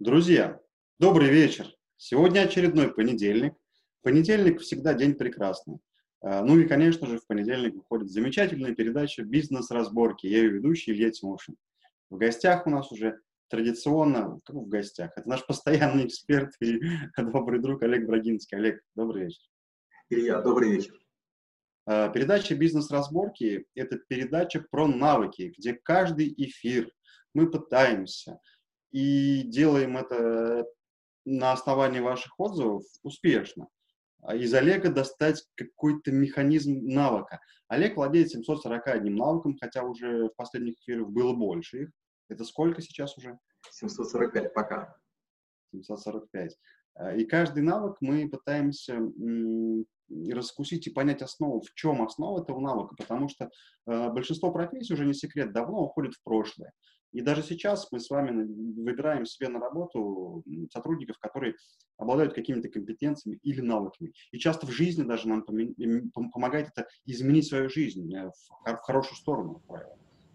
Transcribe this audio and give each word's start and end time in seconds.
Друзья, 0.00 0.60
добрый 0.98 1.30
вечер. 1.30 1.72
Сегодня 1.96 2.40
очередной 2.40 2.92
понедельник. 2.92 3.54
Понедельник 4.02 4.60
всегда 4.60 4.92
день 4.92 5.14
прекрасный. 5.14 5.78
А, 6.20 6.42
ну 6.42 6.58
и, 6.58 6.66
конечно 6.66 7.06
же, 7.06 7.18
в 7.18 7.26
понедельник 7.28 7.76
выходит 7.76 8.10
замечательная 8.10 8.74
передача 8.74 9.22
«Бизнес-разборки». 9.22 10.26
Я 10.26 10.38
ее 10.38 10.48
ведущий 10.48 10.90
Илья 10.90 11.12
Тимошин. 11.12 11.54
В 12.10 12.16
гостях 12.16 12.66
у 12.66 12.70
нас 12.70 12.90
уже 12.90 13.20
традиционно, 13.48 14.40
как 14.44 14.56
в 14.56 14.66
гостях, 14.66 15.12
это 15.14 15.28
наш 15.28 15.46
постоянный 15.46 16.06
эксперт 16.06 16.50
и 16.60 16.80
добрый 17.16 17.60
друг 17.60 17.84
Олег 17.84 18.04
Брагинский. 18.04 18.58
Олег, 18.58 18.80
добрый 18.96 19.26
вечер. 19.26 19.42
Илья, 20.10 20.40
добрый 20.40 20.72
вечер. 20.72 20.98
А, 21.86 22.08
передача 22.08 22.56
«Бизнес-разборки»— 22.56 23.64
это 23.76 24.00
передача 24.08 24.60
про 24.72 24.88
навыки, 24.88 25.54
где 25.56 25.72
каждый 25.72 26.34
эфир 26.36 26.90
мы 27.32 27.48
пытаемся– 27.48 28.40
и 28.94 29.42
делаем 29.42 29.96
это 29.96 30.66
на 31.24 31.50
основании 31.50 31.98
ваших 31.98 32.38
отзывов 32.38 32.84
успешно. 33.02 33.66
А 34.22 34.36
из 34.36 34.54
Олега 34.54 34.88
достать 34.88 35.44
какой-то 35.56 36.12
механизм 36.12 36.78
навыка. 36.86 37.40
Олег 37.66 37.96
владеет 37.96 38.30
741 38.30 39.12
навыком, 39.12 39.58
хотя 39.60 39.82
уже 39.82 40.28
в 40.28 40.36
последних 40.36 40.78
эфирах 40.78 41.08
было 41.08 41.34
больше 41.34 41.82
их. 41.82 41.90
Это 42.28 42.44
сколько 42.44 42.80
сейчас 42.82 43.18
уже? 43.18 43.36
745 43.72 44.54
пока. 44.54 44.96
745. 45.72 46.56
А, 46.94 47.16
и 47.16 47.24
каждый 47.24 47.64
навык 47.64 47.96
мы 48.00 48.30
пытаемся 48.30 49.00
раскусить 50.30 50.86
и 50.86 50.90
понять 50.90 51.20
основу, 51.20 51.60
в 51.60 51.74
чем 51.74 52.00
основа 52.02 52.42
этого 52.42 52.60
навыка, 52.60 52.94
потому 52.96 53.28
что 53.28 53.50
э, 53.86 54.10
большинство 54.10 54.52
профессий, 54.52 54.94
уже 54.94 55.04
не 55.04 55.14
секрет, 55.14 55.52
давно 55.52 55.82
уходит 55.82 56.14
в 56.14 56.22
прошлое. 56.22 56.72
И 57.14 57.20
даже 57.20 57.42
сейчас 57.44 57.90
мы 57.92 58.00
с 58.00 58.10
вами 58.10 58.44
выбираем 58.82 59.24
себе 59.24 59.48
на 59.48 59.60
работу 59.60 60.42
сотрудников, 60.72 61.16
которые 61.20 61.54
обладают 61.96 62.34
какими-то 62.34 62.68
компетенциями 62.68 63.38
или 63.44 63.60
навыками. 63.60 64.12
И 64.32 64.38
часто 64.38 64.66
в 64.66 64.72
жизни 64.72 65.04
даже 65.04 65.28
нам 65.28 65.44
помогает 66.32 66.70
это 66.74 66.88
изменить 67.06 67.46
свою 67.46 67.70
жизнь 67.70 68.12
э, 68.12 68.30
в 68.66 68.76
хорошую 68.82 69.16
сторону, 69.16 69.62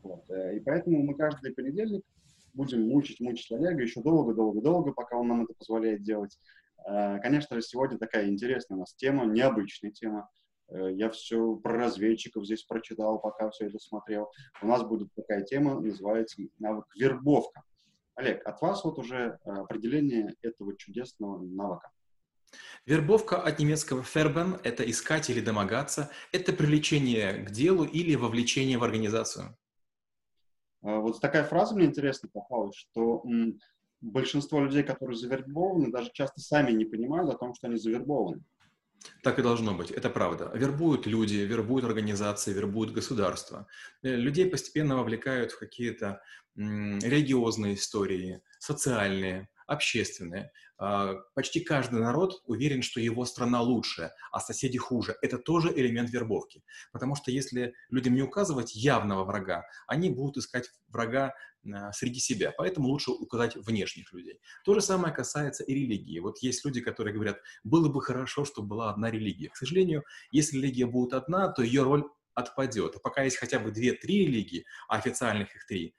Вот. 0.04 0.24
Э, 0.30 0.56
и 0.56 0.62
поэтому 0.62 1.04
мы 1.04 1.16
каждый 1.16 1.54
понедельник 1.54 2.06
будем 2.54 2.88
мучить, 2.88 3.20
мучить 3.20 3.52
Олега 3.52 3.82
еще 3.82 4.02
долго-долго-долго, 4.02 4.94
пока 4.94 5.18
он 5.18 5.28
нам 5.28 5.44
это 5.44 5.54
позволяет 5.56 6.02
делать. 6.02 6.40
Э, 6.88 7.20
конечно 7.20 7.58
же, 7.58 7.62
сегодня 7.62 7.98
такая 7.98 8.30
интересная 8.30 8.78
у 8.78 8.80
нас 8.80 8.96
тема, 8.96 9.26
необычная 9.26 9.92
тема. 9.92 10.30
Э, 10.70 10.92
я 10.94 11.10
все 11.10 11.56
про 11.56 11.74
разведчиков 11.74 12.46
здесь 12.46 12.64
прочитал, 12.64 13.20
пока 13.20 13.50
все 13.50 13.68
это 13.68 13.80
смотрел. 13.80 14.32
У 14.62 14.68
нас 14.68 14.84
будет 14.84 15.14
такая 15.16 15.44
тема, 15.44 15.80
называется 15.80 16.42
навык 16.60 16.86
вербовка. 16.96 17.64
Олег, 18.16 18.46
от 18.46 18.62
вас 18.62 18.84
вот 18.84 18.98
уже 19.00 19.40
э, 19.44 19.50
определение 19.50 20.36
этого 20.42 20.76
чудесного 20.78 21.42
навыка. 21.42 21.90
Вербовка 22.86 23.40
от 23.42 23.60
немецкого 23.60 24.04
«фербен»— 24.04 24.60
это 24.64 24.90
искать 24.90 25.30
или 25.30 25.40
домогаться, 25.40 26.10
это 26.32 26.52
привлечение 26.52 27.34
к 27.46 27.52
делу 27.52 27.86
или 27.86 28.16
вовлечение 28.16 28.78
в 28.78 28.84
организацию. 28.84 29.56
Э, 30.84 30.98
вот 30.98 31.20
такая 31.22 31.44
фраза 31.44 31.76
мне 31.76 31.86
интересно 31.86 32.30
попалась, 32.32 32.76
что 32.76 33.24
большинство 34.02 34.62
людей, 34.62 34.84
которые 34.84 35.18
завербованы, 35.18 35.92
даже 35.92 36.12
часто 36.14 36.40
сами 36.42 36.72
не 36.72 36.86
понимают 36.86 37.30
о 37.34 37.38
том, 37.38 37.54
что 37.54 37.68
они 37.68 37.78
завербованы. 37.78 38.44
Так 39.24 39.40
и 39.40 39.42
должно 39.42 39.74
быть, 39.74 39.92
это 39.92 40.10
правда. 40.10 40.52
Вербуют 40.54 41.08
люди, 41.08 41.36
вербуют 41.36 41.86
организации, 41.86 42.54
вербуют 42.54 42.92
государства. 42.92 43.68
Э, 44.04 44.16
людей 44.16 44.50
постепенно 44.50 44.98
вовлекают 44.98 45.52
в 45.52 45.60
какие-то 45.60 46.22
религиозные 46.56 47.76
истории, 47.76 48.42
социальные, 48.60 49.48
общественные. 49.70 50.52
А, 50.78 51.16
почти 51.36 51.60
каждый 51.60 52.00
народ 52.00 52.42
уверен, 52.46 52.82
что 52.82 53.00
его 53.00 53.26
страна 53.26 53.62
лучшая, 53.62 54.14
а 54.32 54.40
соседи 54.40 54.78
хуже. 54.78 55.16
Это 55.22 55.38
тоже 55.38 55.72
элемент 55.74 56.10
вербовки. 56.10 56.64
Потому 56.92 57.16
что 57.16 57.32
если 57.32 57.74
людям 57.90 58.16
не 58.16 58.24
указывать 58.24 58.76
явного 58.76 59.24
врага, 59.24 59.66
они 59.88 60.10
будут 60.10 60.38
искать 60.38 60.70
врага 60.88 61.34
среди 61.92 62.20
себя. 62.20 62.54
Поэтому 62.58 62.88
лучше 62.88 63.12
указать 63.12 63.56
внешних 63.56 64.12
людей. 64.14 64.40
То 64.64 64.74
же 64.74 64.82
самое 64.82 65.14
касается 65.14 65.64
и 65.64 65.74
религии. 65.74 66.20
Вот 66.20 66.40
есть 66.40 66.64
люди, 66.66 66.82
которые 66.82 67.14
говорят, 67.14 67.40
было 67.64 67.90
бы 67.90 68.02
хорошо, 68.02 68.46
чтобы 68.46 68.70
была 68.70 68.92
одна 68.92 69.12
религия. 69.12 69.50
К 69.50 69.58
сожалению, 69.58 70.04
если 70.32 70.58
религия 70.58 70.86
будет 70.86 71.14
одна, 71.14 71.52
то 71.52 71.62
ее 71.62 71.84
роль 71.84 72.06
отпадет. 72.34 72.96
А 72.96 73.00
пока 73.00 73.24
есть 73.24 73.38
хотя 73.38 73.60
бы 73.60 73.72
две-три 73.72 74.26
религии, 74.26 74.66
а 74.88 74.98
официальных 74.98 75.56
их 75.56 75.66
три, 75.68 75.96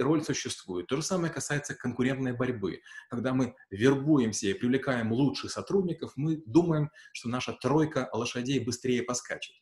роль 0.00 0.24
существует. 0.24 0.86
То 0.86 0.96
же 0.96 1.02
самое 1.02 1.32
касается 1.32 1.74
конкурентной 1.74 2.32
борьбы. 2.32 2.80
Когда 3.10 3.32
мы 3.34 3.54
вербуемся 3.70 4.48
и 4.48 4.54
привлекаем 4.54 5.12
лучших 5.12 5.50
сотрудников, 5.50 6.12
мы 6.16 6.42
думаем, 6.46 6.90
что 7.12 7.28
наша 7.28 7.52
тройка 7.52 8.08
лошадей 8.12 8.60
быстрее 8.60 9.02
поскачет. 9.02 9.56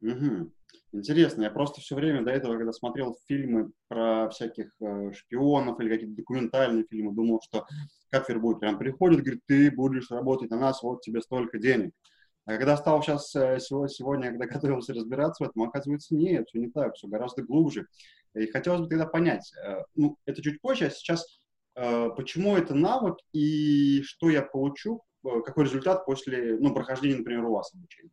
Угу. 0.00 0.52
Интересно, 0.92 1.42
я 1.42 1.50
просто 1.50 1.80
все 1.80 1.94
время 1.94 2.24
до 2.24 2.30
этого, 2.30 2.56
когда 2.56 2.72
смотрел 2.72 3.16
фильмы 3.26 3.70
про 3.88 4.28
всяких 4.30 4.70
э, 4.80 5.12
шпионов 5.12 5.80
или 5.80 5.88
какие-то 5.88 6.16
документальные 6.16 6.84
фильмы, 6.88 7.14
думал, 7.14 7.40
что 7.42 7.66
как 8.10 8.28
вербуют, 8.28 8.60
прям 8.60 8.78
приходит, 8.78 9.20
говорит, 9.20 9.42
ты 9.46 9.70
будешь 9.70 10.10
работать 10.10 10.50
на 10.50 10.58
нас, 10.58 10.82
вот 10.82 11.02
тебе 11.02 11.20
столько 11.20 11.58
денег. 11.58 11.92
А 12.46 12.56
когда 12.56 12.76
стал 12.76 13.02
сейчас, 13.02 13.34
э, 13.34 13.58
сегодня, 13.58 14.30
когда 14.30 14.46
готовился 14.60 14.94
разбираться 14.94 15.44
в 15.44 15.48
этом, 15.48 15.62
оказывается, 15.64 16.14
нет, 16.14 16.46
все 16.48 16.60
не 16.60 16.70
так, 16.70 16.94
все 16.94 17.08
гораздо 17.08 17.42
глубже. 17.42 17.86
И 18.34 18.46
хотелось 18.46 18.82
бы 18.82 18.88
тогда 18.88 19.06
понять, 19.06 19.52
э, 19.66 19.82
ну, 19.96 20.16
это 20.26 20.42
чуть 20.42 20.60
позже, 20.60 20.86
а 20.86 20.90
сейчас, 20.90 21.40
э, 21.74 22.10
почему 22.16 22.56
это 22.56 22.74
навык 22.74 23.16
и 23.32 24.02
что 24.02 24.30
я 24.30 24.42
получу, 24.42 25.02
какой 25.22 25.64
результат 25.64 26.06
после, 26.06 26.56
ну, 26.60 26.72
прохождения, 26.72 27.16
например, 27.16 27.44
у 27.46 27.54
вас 27.54 27.74
обучения? 27.74 28.10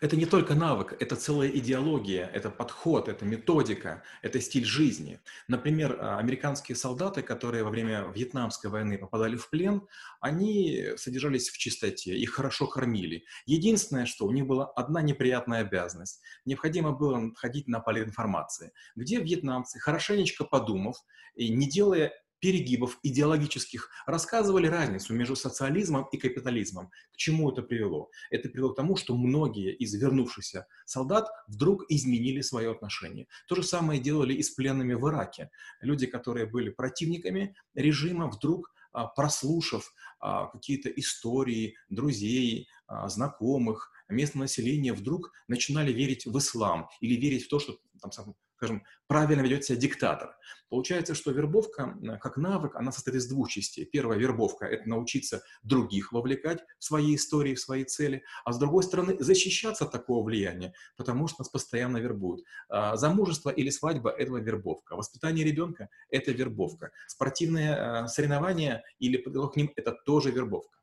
Это 0.00 0.16
не 0.16 0.26
только 0.26 0.54
навык, 0.54 0.94
это 1.00 1.16
целая 1.16 1.48
идеология, 1.48 2.26
это 2.26 2.50
подход, 2.50 3.08
это 3.08 3.24
методика, 3.24 4.02
это 4.22 4.40
стиль 4.40 4.64
жизни. 4.64 5.20
Например, 5.48 5.98
а, 6.00 6.18
американские 6.18 6.76
солдаты, 6.76 7.22
которые 7.22 7.64
во 7.64 7.70
время 7.70 8.12
Вьетнамской 8.14 8.70
войны 8.70 8.98
попадали 8.98 9.36
в 9.36 9.50
плен, 9.50 9.82
они 10.20 10.88
содержались 10.96 11.48
в 11.48 11.58
чистоте, 11.58 12.16
их 12.16 12.30
хорошо 12.30 12.66
кормили. 12.66 13.24
Единственное, 13.46 14.06
что 14.06 14.26
у 14.26 14.32
них 14.32 14.46
была 14.46 14.66
одна 14.66 15.02
неприятная 15.02 15.60
обязанность. 15.60 16.20
Необходимо 16.44 16.92
было 16.92 17.34
ходить 17.34 17.68
на 17.68 17.80
политинформации, 17.80 18.72
где 18.96 19.20
вьетнамцы, 19.20 19.78
хорошенечко 19.78 20.44
подумав 20.44 20.96
и 21.34 21.48
не 21.48 21.68
делая 21.68 22.12
перегибов 22.40 22.98
идеологических 23.02 23.90
рассказывали 24.06 24.66
разницу 24.66 25.14
между 25.14 25.36
социализмом 25.36 26.08
и 26.12 26.16
капитализмом. 26.16 26.90
К 27.12 27.16
чему 27.16 27.50
это 27.50 27.62
привело? 27.62 28.10
Это 28.30 28.48
привело 28.48 28.72
к 28.72 28.76
тому, 28.76 28.96
что 28.96 29.16
многие 29.16 29.74
из 29.74 29.94
вернувшихся 29.94 30.66
солдат 30.86 31.28
вдруг 31.46 31.84
изменили 31.88 32.40
свое 32.40 32.70
отношение. 32.70 33.26
То 33.48 33.56
же 33.56 33.62
самое 33.62 34.00
делали 34.00 34.34
и 34.34 34.42
с 34.42 34.50
пленными 34.50 34.94
в 34.94 35.08
Ираке. 35.08 35.50
Люди, 35.80 36.06
которые 36.06 36.46
были 36.46 36.70
противниками 36.70 37.54
режима, 37.74 38.28
вдруг 38.28 38.72
а, 38.92 39.06
прослушав 39.06 39.92
а, 40.20 40.46
какие-то 40.46 40.88
истории 40.88 41.76
друзей, 41.88 42.68
а, 42.86 43.08
знакомых, 43.08 43.92
местного 44.08 44.44
населения, 44.44 44.92
вдруг 44.92 45.32
начинали 45.48 45.92
верить 45.92 46.26
в 46.26 46.36
ислам 46.38 46.88
или 47.00 47.14
верить 47.20 47.44
в 47.44 47.48
то, 47.48 47.58
что 47.58 47.78
там, 48.00 48.10
скажем, 48.58 48.82
правильно 49.06 49.42
ведет 49.42 49.64
себя 49.64 49.78
диктатор. 49.78 50.36
Получается, 50.68 51.14
что 51.14 51.30
вербовка 51.30 51.96
как 52.20 52.36
навык, 52.36 52.74
она 52.74 52.90
состоит 52.90 53.16
из 53.16 53.28
двух 53.28 53.48
частей. 53.48 53.84
Первая 53.84 54.18
вербовка– 54.18 54.64
это 54.66 54.88
научиться 54.88 55.42
других 55.62 56.12
вовлекать 56.12 56.58
в 56.78 56.84
свои 56.84 57.14
истории, 57.14 57.54
в 57.54 57.60
свои 57.60 57.84
цели, 57.84 58.24
а 58.44 58.52
с 58.52 58.58
другой 58.58 58.82
стороны 58.82 59.16
защищаться 59.18 59.84
от 59.84 59.92
такого 59.92 60.24
влияния, 60.24 60.74
потому 60.96 61.28
что 61.28 61.40
нас 61.40 61.48
постоянно 61.48 61.98
вербуют. 61.98 62.44
А 62.68 62.96
замужество 62.96 63.50
или 63.50 63.70
свадьба– 63.70 64.10
это 64.18 64.32
вербовка. 64.32 64.96
Воспитание 64.96 65.44
ребенка– 65.44 65.88
это 66.10 66.32
вербовка. 66.32 66.90
Спортивные 67.06 67.76
а, 67.76 68.08
соревнования 68.08 68.82
или 68.98 69.18
подготовка 69.18 69.54
к 69.54 69.56
ним– 69.56 69.72
это 69.76 69.92
тоже 69.92 70.32
вербовка. 70.32 70.78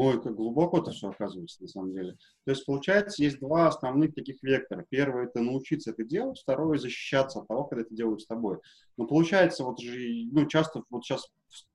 Ой, 0.00 0.22
как 0.22 0.36
глубоко 0.36 0.78
это 0.78 0.92
все 0.92 1.08
оказывается, 1.08 1.60
на 1.60 1.66
самом 1.66 1.92
деле. 1.92 2.12
То 2.44 2.52
есть, 2.52 2.64
получается, 2.64 3.20
есть 3.20 3.40
два 3.40 3.66
основных 3.66 4.14
таких 4.14 4.40
вектора. 4.44 4.86
Первый– 4.88 5.24
это 5.26 5.40
научиться 5.40 5.90
это 5.90 6.04
делать, 6.04 6.38
второе– 6.38 6.78
защищаться 6.78 7.40
от 7.40 7.48
того, 7.48 7.64
когда 7.64 7.82
это 7.82 7.92
делают 7.92 8.22
с 8.22 8.26
тобой. 8.26 8.58
Но 8.96 9.08
получается, 9.08 9.64
вот 9.64 9.80
же, 9.80 9.98
ну, 10.30 10.46
часто, 10.46 10.84
вот 10.90 11.04
сейчас 11.04 11.28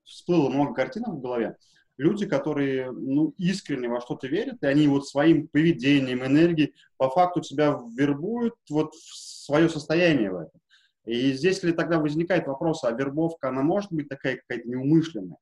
всплыло 0.06 0.50
много 0.50 0.74
картинок 0.74 1.16
в 1.16 1.20
голове, 1.20 1.58
люди, 1.98 2.26
которые, 2.26 2.94
ну, 2.94 3.34
искренне 3.38 3.90
во 3.90 4.00
что-то 4.00 4.28
верят, 4.28 4.64
и 4.64 4.68
они 4.68 4.88
вот 4.88 5.06
своим 5.06 5.50
поведением, 5.50 6.24
энергией 6.24 6.76
по 6.96 7.10
факту 7.10 7.42
тебя 7.42 7.78
вербуют 7.98 8.54
вот 8.70 8.94
в 8.96 9.18
свое 9.46 9.68
состояние 9.68 10.32
в 10.32 10.38
этом. 10.38 10.62
И 11.06 11.34
здесь 11.34 11.62
ли 11.62 11.74
тогда 11.74 12.00
возникает 12.00 12.48
вопрос, 12.48 12.86
а 12.86 12.92
вербовка, 12.92 13.50
она 13.50 13.64
может 13.64 13.92
быть 13.92 14.08
такая 14.08 14.38
какая-то 14.38 14.70
неумышленная? 14.70 15.36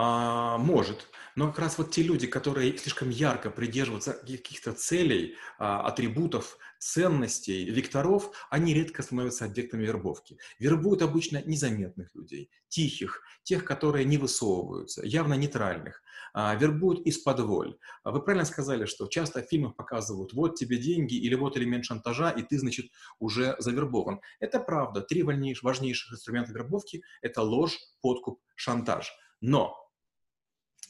А, 0.00 0.58
может. 0.58 1.08
Но 1.34 1.48
как 1.48 1.58
раз 1.58 1.76
вот 1.76 1.90
те 1.90 2.04
люди, 2.04 2.28
которые 2.28 2.78
слишком 2.78 3.10
ярко 3.10 3.50
придерживаются 3.50 4.12
каких-то 4.12 4.72
целей, 4.72 5.34
а, 5.58 5.88
атрибутов, 5.88 6.56
ценностей, 6.78 7.64
векторов, 7.64 8.30
они 8.48 8.74
редко 8.74 9.02
становятся 9.02 9.44
объектами 9.44 9.84
вербовки. 9.84 10.38
Вербуют 10.60 11.02
обычно 11.02 11.42
незаметных 11.44 12.14
людей, 12.14 12.48
тихих, 12.68 13.22
тех, 13.42 13.64
которые 13.64 14.04
не 14.04 14.18
высовываются, 14.18 15.04
явно 15.04 15.34
нейтральных. 15.34 16.00
А, 16.32 16.54
вербуют 16.54 17.04
из-под 17.04 17.40
воль. 17.40 17.76
А 18.04 18.12
вы 18.12 18.22
правильно 18.22 18.46
сказали, 18.46 18.84
что 18.84 19.08
часто 19.08 19.42
в 19.42 19.48
фильмах 19.48 19.74
показывают, 19.74 20.32
вот 20.32 20.54
тебе 20.54 20.78
деньги 20.78 21.14
или 21.14 21.34
вот 21.34 21.56
элемент 21.56 21.84
шантажа, 21.84 22.30
и 22.30 22.42
ты, 22.42 22.56
значит, 22.60 22.86
уже 23.18 23.56
завербован. 23.58 24.20
Это 24.38 24.60
правда. 24.60 25.00
Три 25.00 25.24
важнейших 25.24 26.12
инструмента 26.12 26.52
вербовки– 26.52 27.02
это 27.20 27.42
ложь, 27.42 27.76
подкуп, 28.00 28.38
шантаж. 28.54 29.12
Но, 29.40 29.87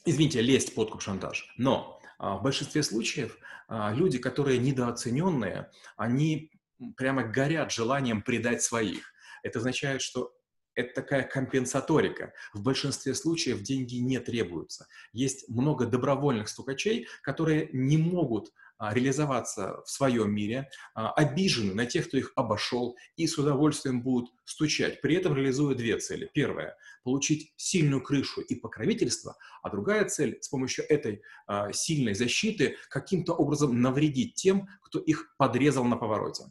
извините, 0.05 0.41
лесть, 0.41 0.75
подкуп, 0.75 1.01
шантаж. 1.01 1.53
Но 1.57 1.99
а, 2.17 2.37
в 2.37 2.43
большинстве 2.43 2.83
случаев 2.83 3.37
а, 3.67 3.93
люди, 3.93 4.17
которые 4.17 4.57
недооцененные, 4.57 5.69
они 5.97 6.51
прямо 6.95 7.23
горят 7.23 7.71
желанием 7.71 8.21
предать 8.21 8.61
своих. 8.61 9.13
Это 9.43 9.59
означает, 9.59 10.01
что 10.01 10.33
это 10.75 11.01
такая 11.01 11.23
компенсаторика. 11.23 12.33
В 12.53 12.61
большинстве 12.61 13.13
случаев 13.13 13.61
деньги 13.61 13.95
не 13.95 14.19
требуются. 14.19 14.87
Есть 15.11 15.49
много 15.49 15.85
добровольных 15.85 16.47
стукачей, 16.47 17.07
которые 17.21 17.69
не 17.73 17.97
могут 17.97 18.51
реализоваться 18.79 19.81
в 19.85 19.89
своем 19.89 20.33
мире, 20.33 20.69
а, 20.95 21.11
обижены 21.11 21.73
на 21.73 21.85
тех, 21.85 22.07
кто 22.07 22.17
их 22.17 22.31
обошел, 22.35 22.95
и 23.17 23.27
с 23.27 23.37
удовольствием 23.37 24.01
будут 24.01 24.31
стучать, 24.45 25.01
при 25.01 25.15
этом 25.15 25.35
реализуя 25.35 25.75
две 25.75 25.97
цели. 25.97 26.29
Первая– 26.33 26.75
получить 27.03 27.53
сильную 27.57 28.01
крышу 28.01 28.41
и 28.41 28.55
покровительство, 28.55 29.35
а 29.61 29.69
другая 29.69 30.05
цель– 30.05 30.37
с 30.41 30.47
помощью 30.47 30.85
этой 30.89 31.21
а, 31.47 31.71
сильной 31.73 32.13
защиты 32.13 32.77
каким-то 32.89 33.33
образом 33.33 33.81
навредить 33.81 34.35
тем, 34.35 34.67
кто 34.81 34.99
их 34.99 35.35
подрезал 35.37 35.83
на 35.83 35.97
повороте. 35.97 36.45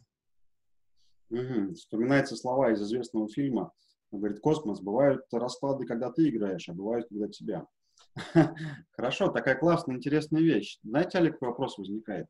Угу. 1.31 1.73
Вспоминаются 1.73 2.35
слова 2.35 2.71
из 2.71 2.81
известного 2.81 3.27
фильма. 3.29 3.71
Он 4.11 4.19
говорит, 4.19 4.39
космос, 4.39 4.81
бывают 4.81 5.21
расклады, 5.31 5.85
когда 5.85 6.11
ты 6.11 6.29
играешь, 6.29 6.67
а 6.69 6.73
бывают, 6.73 7.07
когда 7.09 7.27
тебя. 7.27 7.67
Хорошо, 8.91 9.29
такая 9.29 9.55
классная, 9.55 9.95
интересная 9.95 10.41
вещь. 10.41 10.79
Знаете, 10.83 11.17
Олег, 11.17 11.41
вопрос 11.41 11.77
возникает? 11.77 12.27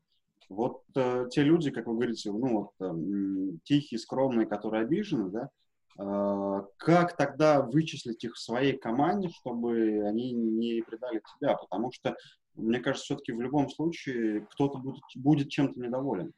Вот 0.50 0.82
э, 0.96 1.28
те 1.30 1.44
люди, 1.44 1.70
как 1.70 1.86
вы 1.86 1.94
говорите, 1.94 2.32
ну 2.32 2.60
вот 2.60 2.72
э, 2.80 3.58
тихие, 3.64 4.00
скромные, 4.00 4.48
которые 4.48 4.84
обижены, 4.84 5.30
да, 5.30 5.50
э, 6.00 6.66
как 6.78 7.16
тогда 7.16 7.62
вычислить 7.62 8.24
их 8.24 8.34
в 8.34 8.40
своей 8.40 8.76
команде, 8.76 9.30
чтобы 9.30 10.04
они 10.08 10.32
не 10.32 10.82
предали 10.82 11.22
тебя? 11.38 11.56
Потому 11.56 11.92
что, 11.92 12.16
мне 12.56 12.80
кажется, 12.80 13.06
все-таки 13.06 13.32
в 13.32 13.42
любом 13.42 13.70
случае 13.70 14.48
кто-то 14.52 14.80
будет, 14.80 15.04
будет 15.16 15.50
чем-то 15.50 15.80
недоволен. 15.80 16.34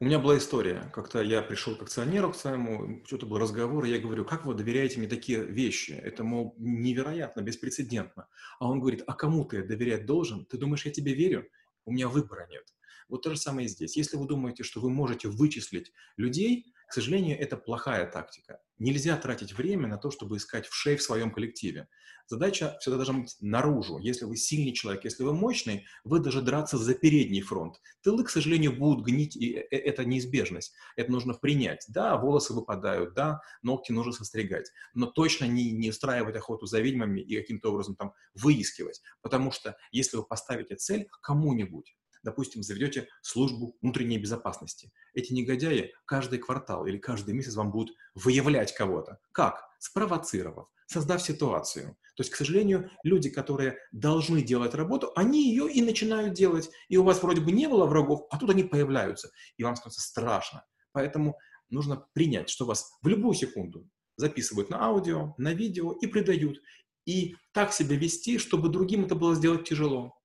У 0.00 0.04
меня 0.04 0.20
была 0.20 0.38
история. 0.38 0.88
Как-то 0.94 1.20
я 1.22 1.42
пришел 1.42 1.74
к 1.74 1.82
акционеру 1.82 2.30
к 2.30 2.36
своему, 2.36 3.02
что-то 3.04 3.26
был 3.26 3.38
разговор, 3.38 3.84
и 3.84 3.90
я 3.90 3.98
говорю, 3.98 4.24
как 4.24 4.44
вы 4.44 4.54
доверяете 4.54 5.00
мне 5.00 5.08
такие 5.08 5.44
вещи? 5.44 5.90
Это, 5.90 6.22
мол, 6.22 6.54
невероятно, 6.56 7.40
беспрецедентно. 7.40 8.28
А 8.60 8.68
он 8.68 8.78
говорит, 8.78 9.02
а 9.08 9.14
кому 9.14 9.44
ты 9.44 9.64
доверять 9.64 10.06
должен? 10.06 10.44
Ты 10.44 10.56
думаешь, 10.56 10.86
я 10.86 10.92
тебе 10.92 11.14
верю? 11.14 11.48
У 11.84 11.90
меня 11.90 12.06
выбора 12.06 12.46
нет. 12.48 12.72
Вот 13.08 13.22
то 13.22 13.30
же 13.30 13.36
самое 13.36 13.66
и 13.66 13.68
здесь. 13.68 13.96
Если 13.96 14.16
вы 14.16 14.28
думаете, 14.28 14.62
что 14.62 14.80
вы 14.80 14.88
можете 14.88 15.26
вычислить 15.26 15.92
людей, 16.16 16.72
к 16.86 16.92
сожалению, 16.92 17.36
это 17.36 17.56
плохая 17.56 18.08
тактика. 18.08 18.60
Нельзя 18.78 19.16
тратить 19.16 19.52
время 19.52 19.88
на 19.88 19.98
то, 19.98 20.10
чтобы 20.10 20.36
искать 20.36 20.66
в 20.66 20.74
шей 20.74 20.96
в 20.96 21.02
своем 21.02 21.32
коллективе. 21.32 21.88
Задача 22.28 22.76
всегда 22.80 22.96
должна 22.96 23.20
быть 23.20 23.36
наружу. 23.40 23.98
Если 23.98 24.24
вы 24.24 24.36
сильный 24.36 24.72
человек, 24.72 25.04
если 25.04 25.22
вы 25.22 25.32
мощный, 25.32 25.86
вы 26.04 26.20
даже 26.20 26.42
драться 26.42 26.76
за 26.76 26.94
передний 26.94 27.40
фронт. 27.40 27.80
Тылы, 28.02 28.22
к 28.22 28.30
сожалению, 28.30 28.76
будут 28.76 29.04
гнить, 29.06 29.34
и 29.34 29.54
э, 29.54 29.66
э, 29.70 29.76
это 29.76 30.04
неизбежность. 30.04 30.74
Это 30.94 31.10
нужно 31.10 31.34
принять. 31.34 31.86
Да, 31.88 32.16
волосы 32.18 32.52
выпадают, 32.52 33.14
да, 33.14 33.40
ногти 33.62 33.92
нужно 33.92 34.12
состригать, 34.12 34.70
но 34.94 35.06
точно 35.06 35.46
не, 35.46 35.72
не 35.72 35.90
устраивать 35.90 36.36
охоту 36.36 36.66
за 36.66 36.80
ведьмами 36.80 37.20
и 37.20 37.36
каким-то 37.36 37.70
образом 37.70 37.96
там 37.96 38.12
выискивать. 38.34 39.00
Потому 39.22 39.50
что 39.50 39.76
если 39.90 40.18
вы 40.18 40.24
поставите 40.24 40.76
цель 40.76 41.08
кому-нибудь, 41.22 41.96
допустим, 42.22 42.62
заведете 42.62 43.08
службу 43.22 43.76
внутренней 43.82 44.18
безопасности. 44.18 44.92
Эти 45.14 45.32
негодяи 45.32 45.92
каждый 46.04 46.38
квартал 46.38 46.86
или 46.86 46.98
каждый 46.98 47.34
месяц 47.34 47.54
вам 47.54 47.70
будут 47.70 47.96
выявлять 48.14 48.74
кого-то. 48.74 49.18
Как? 49.32 49.64
Спровоцировав, 49.78 50.68
создав 50.86 51.22
ситуацию. 51.22 51.96
То 52.16 52.22
есть, 52.22 52.30
к 52.30 52.36
сожалению, 52.36 52.90
люди, 53.04 53.30
которые 53.30 53.78
должны 53.92 54.42
делать 54.42 54.74
работу, 54.74 55.12
они 55.14 55.48
ее 55.48 55.70
и 55.70 55.80
начинают 55.82 56.34
делать. 56.34 56.68
И 56.88 56.96
у 56.96 57.04
вас 57.04 57.22
вроде 57.22 57.40
бы 57.40 57.52
не 57.52 57.68
было 57.68 57.86
врагов, 57.86 58.26
а 58.30 58.38
тут 58.38 58.50
они 58.50 58.64
появляются. 58.64 59.30
И 59.56 59.62
вам 59.62 59.76
становится 59.76 60.00
страшно. 60.00 60.64
Поэтому 60.90 61.38
нужно 61.70 62.06
принять, 62.14 62.48
что 62.48 62.64
вас 62.64 62.90
в 63.02 63.06
любую 63.06 63.34
секунду 63.34 63.88
записывают 64.16 64.68
на 64.68 64.82
аудио, 64.82 65.34
на 65.38 65.54
видео 65.54 65.92
и 65.92 66.06
предают. 66.06 66.58
И 67.06 67.36
так 67.52 67.72
себя 67.72 67.96
вести, 67.96 68.38
чтобы 68.38 68.68
другим 68.68 69.04
это 69.04 69.14
было 69.14 69.34
сделать 69.34 69.66
тяжело. 69.68 70.17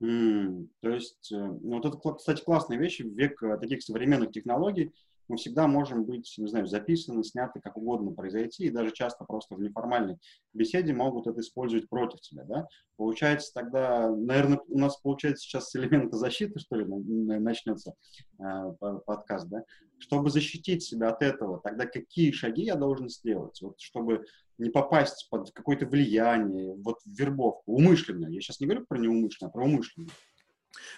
Mm, 0.00 0.68
то 0.80 0.90
есть, 0.90 1.32
э, 1.32 1.36
ну, 1.36 1.80
вот 1.80 1.86
это, 1.86 2.14
кстати, 2.14 2.42
классная 2.42 2.78
вещь. 2.78 3.00
В 3.00 3.14
век 3.14 3.42
э, 3.42 3.56
таких 3.58 3.82
современных 3.82 4.32
технологий 4.32 4.92
мы 5.28 5.36
всегда 5.36 5.66
можем 5.66 6.04
быть, 6.04 6.34
не 6.38 6.48
знаю, 6.48 6.66
записаны, 6.66 7.24
сняты, 7.24 7.60
как 7.60 7.76
угодно 7.76 8.12
произойти, 8.12 8.64
и 8.64 8.70
даже 8.70 8.92
часто 8.92 9.24
просто 9.24 9.54
в 9.54 9.60
неформальной 9.60 10.18
беседе 10.52 10.92
могут 10.92 11.26
это 11.26 11.40
использовать 11.40 11.88
против 11.88 12.20
тебя, 12.20 12.44
да? 12.44 12.66
Получается 12.96 13.52
тогда, 13.54 14.10
наверное, 14.10 14.60
у 14.68 14.78
нас 14.78 14.96
получается 14.98 15.44
сейчас 15.44 15.70
с 15.70 16.10
защиты, 16.12 16.58
что 16.58 16.76
ли, 16.76 16.84
начнется 16.84 17.94
э, 18.38 18.72
подкаст, 19.06 19.48
да? 19.48 19.64
Чтобы 19.98 20.30
защитить 20.30 20.82
себя 20.82 21.08
от 21.08 21.22
этого, 21.22 21.60
тогда 21.62 21.86
какие 21.86 22.30
шаги 22.32 22.64
я 22.64 22.74
должен 22.74 23.08
сделать, 23.08 23.60
вот, 23.62 23.80
чтобы 23.80 24.24
не 24.58 24.70
попасть 24.70 25.28
под 25.30 25.50
какое-то 25.52 25.86
влияние, 25.86 26.74
вот 26.76 26.98
вербовку, 27.06 27.72
умышленно. 27.72 28.26
Я 28.26 28.40
сейчас 28.40 28.60
не 28.60 28.66
говорю 28.66 28.86
про 28.86 28.98
неумышленно, 28.98 29.48
а 29.48 29.52
про 29.52 29.64
умышленно. 29.64 30.08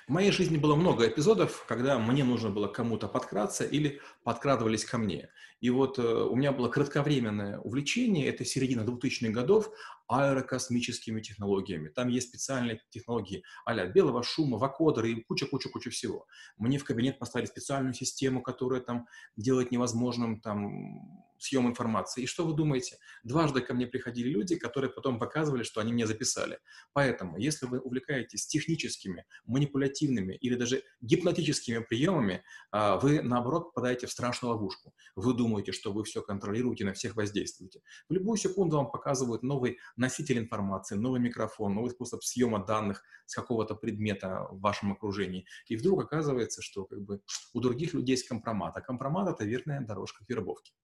В 0.07 0.13
моей 0.13 0.31
жизни 0.31 0.57
было 0.57 0.77
много 0.77 1.09
эпизодов, 1.09 1.65
когда 1.67 1.99
мне 1.99 2.25
нужно 2.25 2.51
было 2.51 2.69
кому-то 2.69 3.09
подкраться 3.09 3.65
или 3.65 4.01
подкрадывались 4.25 4.85
ко 4.85 4.99
мне. 4.99 5.31
И 5.61 5.71
вот 5.71 5.99
э, 5.99 6.03
у 6.03 6.37
меня 6.37 6.53
было 6.53 6.69
кратковременное 6.69 7.59
увлечение, 7.59 8.27
это 8.27 8.45
середина 8.45 8.83
2000-х 8.83 9.33
годов, 9.33 9.71
аэрокосмическими 10.09 11.21
технологиями. 11.21 11.89
Там 11.89 12.09
есть 12.09 12.29
специальные 12.29 12.81
технологии 12.91 13.43
а 13.65 13.87
белого 13.87 14.23
шума, 14.23 14.59
вакодеры 14.59 15.11
и 15.11 15.23
куча-куча-куча 15.23 15.91
всего. 15.91 16.27
Мне 16.57 16.79
в 16.79 16.85
кабинет 16.85 17.19
поставили 17.19 17.47
специальную 17.47 17.95
систему, 17.95 18.43
которая 18.43 18.81
там 18.81 19.07
делает 19.37 19.73
невозможным 19.73 20.41
там 20.41 21.26
съем 21.39 21.67
информации. 21.69 22.23
И 22.23 22.27
что 22.27 22.45
вы 22.47 22.55
думаете? 22.55 22.99
Дважды 23.25 23.61
ко 23.61 23.75
мне 23.75 23.87
приходили 23.87 24.29
люди, 24.29 24.57
которые 24.57 24.91
потом 24.91 25.19
показывали, 25.19 25.63
что 25.63 25.81
они 25.81 25.93
мне 25.93 26.07
записали. 26.07 26.59
Поэтому, 26.93 27.37
если 27.39 27.67
вы 27.67 27.81
увлекаетесь 27.81 28.47
техническими, 28.47 29.25
манипулятивными 29.45 30.35
или 30.35 30.55
даже 30.55 30.83
гипнотическими 31.01 31.79
приемами, 31.79 32.43
а, 32.71 32.97
вы, 32.97 33.23
наоборот, 33.23 33.67
попадаете 33.67 34.07
в 34.07 34.11
страшную 34.11 34.55
ловушку. 34.55 34.95
Вы 35.15 35.35
думаете, 35.35 35.73
что 35.73 35.93
вы 35.93 36.05
все 36.05 36.23
контролируете, 36.23 36.85
на 36.85 36.93
всех 36.93 37.17
воздействуете. 37.17 37.81
В 38.09 38.13
любую 38.13 38.37
секунду 38.37 38.77
вам 38.77 38.91
показывают 38.91 39.43
новый 39.43 39.79
носитель 39.97 40.39
информации, 40.39 40.97
новый 40.97 41.21
микрофон, 41.21 41.75
новый 41.75 41.91
способ 41.91 42.23
съема 42.23 42.65
данных 42.65 43.03
с 43.27 43.35
какого-то 43.35 43.75
предмета 43.75 44.47
в 44.51 44.61
вашем 44.61 44.93
окружении. 44.93 45.47
И 45.67 45.77
вдруг 45.77 46.05
оказывается, 46.05 46.63
что 46.63 46.85
как 46.85 47.01
бы 47.03 47.21
у 47.53 47.61
других 47.61 47.95
людей 47.95 48.13
есть 48.13 48.29
компромат, 48.29 48.77
а 48.77 48.81
компромат— 48.81 49.29
это 49.35 49.45
верная 49.45 49.81
дорожка 49.81 50.25
к. 50.25 50.77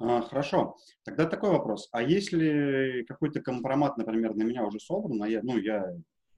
А, 0.00 0.22
хорошо. 0.22 0.76
Тогда 1.04 1.26
такой 1.26 1.50
вопрос. 1.50 1.88
А 1.92 2.02
если 2.02 3.04
какой-то 3.06 3.42
компромат, 3.42 3.98
например, 3.98 4.34
на 4.34 4.42
меня 4.42 4.64
уже 4.64 4.80
собран, 4.80 5.22
а 5.22 5.28
я, 5.28 5.42
ну, 5.42 5.58
я, 5.58 5.94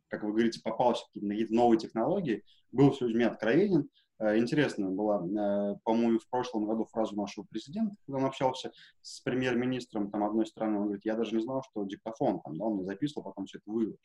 как 0.09 0.25
вы 0.25 0.33
говорите, 0.33 0.61
попался 0.63 1.05
на 1.15 1.31
какие-то 1.31 1.55
новые 1.55 1.79
технологии, 1.79 2.43
был 2.73 2.93
с 2.93 3.01
людьми 3.01 3.23
откровенен, 3.23 3.89
э, 4.19 4.37
Интересно 4.37 4.91
была, 4.91 5.19
э, 5.25 5.77
по-моему, 5.85 6.19
в 6.19 6.29
прошлом 6.29 6.67
году 6.67 6.87
фразу 6.87 7.15
нашего 7.15 7.45
президента, 7.45 7.95
когда 8.05 8.19
он 8.19 8.25
общался 8.25 8.73
с 9.01 9.21
премьер-министром 9.21 10.11
там, 10.11 10.25
одной 10.25 10.47
страны, 10.47 10.79
он 10.79 10.85
говорит, 10.87 11.05
я 11.05 11.15
даже 11.15 11.37
не 11.37 11.43
знал, 11.43 11.63
что 11.71 11.85
диктофон 11.85 12.41
там, 12.41 12.59
да, 12.59 12.65
он 12.65 12.79
мне 12.79 12.85
записывал, 12.85 13.23
потом 13.23 13.47
все 13.47 13.59
это 13.59 13.71
выложил. 13.71 13.97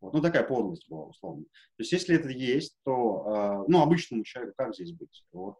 Вот, 0.00 0.14
ну, 0.14 0.20
такая 0.20 0.42
подлость 0.42 0.88
была, 0.88 1.04
условно. 1.04 1.44
То 1.44 1.80
есть, 1.80 1.92
если 1.92 2.16
это 2.16 2.28
есть, 2.28 2.76
то, 2.84 3.62
э, 3.66 3.70
ну, 3.70 3.82
обычному 3.82 4.24
человеку 4.24 4.54
как 4.58 4.74
здесь 4.74 4.92
быть? 4.92 5.24
Вот 5.32 5.58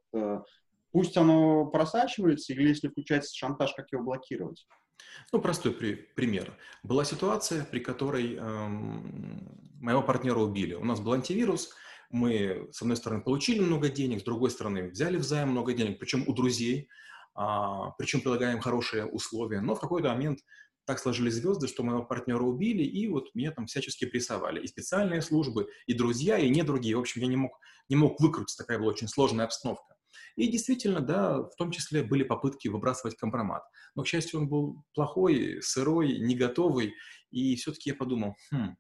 Пусть 0.95 1.17
оно 1.17 1.67
просачивается, 1.67 2.53
или 2.53 2.69
если 2.69 2.87
включается 2.87 3.37
шантаж, 3.37 3.75
как 3.75 3.91
его 3.91 4.05
блокировать? 4.05 4.65
Ну, 5.33 5.41
простой 5.41 5.73
при, 5.73 5.95
пример. 5.95 6.57
Была 6.85 7.05
ситуация, 7.05 7.65
при 7.65 7.81
которой 7.81 8.37
эм, 8.37 9.59
моего 9.81 10.03
партнера 10.03 10.39
убили. 10.39 10.75
У 10.75 10.85
нас 10.85 11.01
был 11.01 11.15
антивирус, 11.15 11.75
мы, 12.11 12.69
с 12.71 12.81
одной 12.81 12.97
стороны, 12.97 13.23
получили 13.23 13.59
много 13.59 13.89
денег, 13.89 14.21
с 14.21 14.23
другой 14.23 14.51
стороны, 14.51 14.89
взяли 14.89 15.17
взаим 15.17 15.49
много 15.49 15.73
денег, 15.73 15.99
причем 15.99 16.23
у 16.29 16.33
друзей, 16.33 16.89
а, 17.35 17.91
причем 17.99 18.21
предлагаем 18.21 18.61
хорошие 18.61 19.05
условия. 19.05 19.61
Но 19.61 19.75
в 19.75 19.81
какой-то 19.81 20.11
момент 20.11 20.39
так 20.85 21.01
сложились 21.01 21.35
звезды, 21.35 21.67
что 21.67 21.83
моего 21.83 22.05
партнера 22.05 22.45
убили, 22.45 22.85
и 22.85 23.09
вот 23.09 23.35
меня 23.35 23.51
там 23.51 23.67
всячески 23.67 24.05
прессовали. 24.05 24.61
И 24.61 24.69
специальные 24.69 25.23
службы, 25.23 25.67
и 25.87 25.93
друзья, 25.93 26.39
и 26.39 26.49
не 26.51 26.63
другие. 26.63 26.97
В 26.97 27.01
общем, 27.01 27.21
я 27.21 27.27
не 27.27 27.37
мог, 27.37 27.59
не 27.89 27.97
мог 27.97 28.21
выкрутиться, 28.21 28.59
такая 28.59 28.79
была 28.79 28.91
очень 28.91 29.09
сложная 29.09 29.47
обстановка. 29.47 29.94
И 30.37 30.49
действительно, 30.49 31.01
да, 31.01 31.39
в 31.39 31.55
том 31.57 31.71
числе 31.71 32.03
были 32.03 32.25
попытки 32.25 32.69
выбрасывать 32.69 33.17
компромат. 33.17 33.63
Но, 33.95 34.03
к 34.03 34.09
счастью, 34.09 34.41
он 34.41 34.49
был 34.49 34.85
плохой, 34.95 35.61
сырой, 35.63 36.19
не 36.19 36.35
готовый. 36.35 36.95
И 37.31 37.57
все-таки 37.57 37.91
я 37.91 37.97
подумал, 37.97 38.35
хм, 38.51 38.77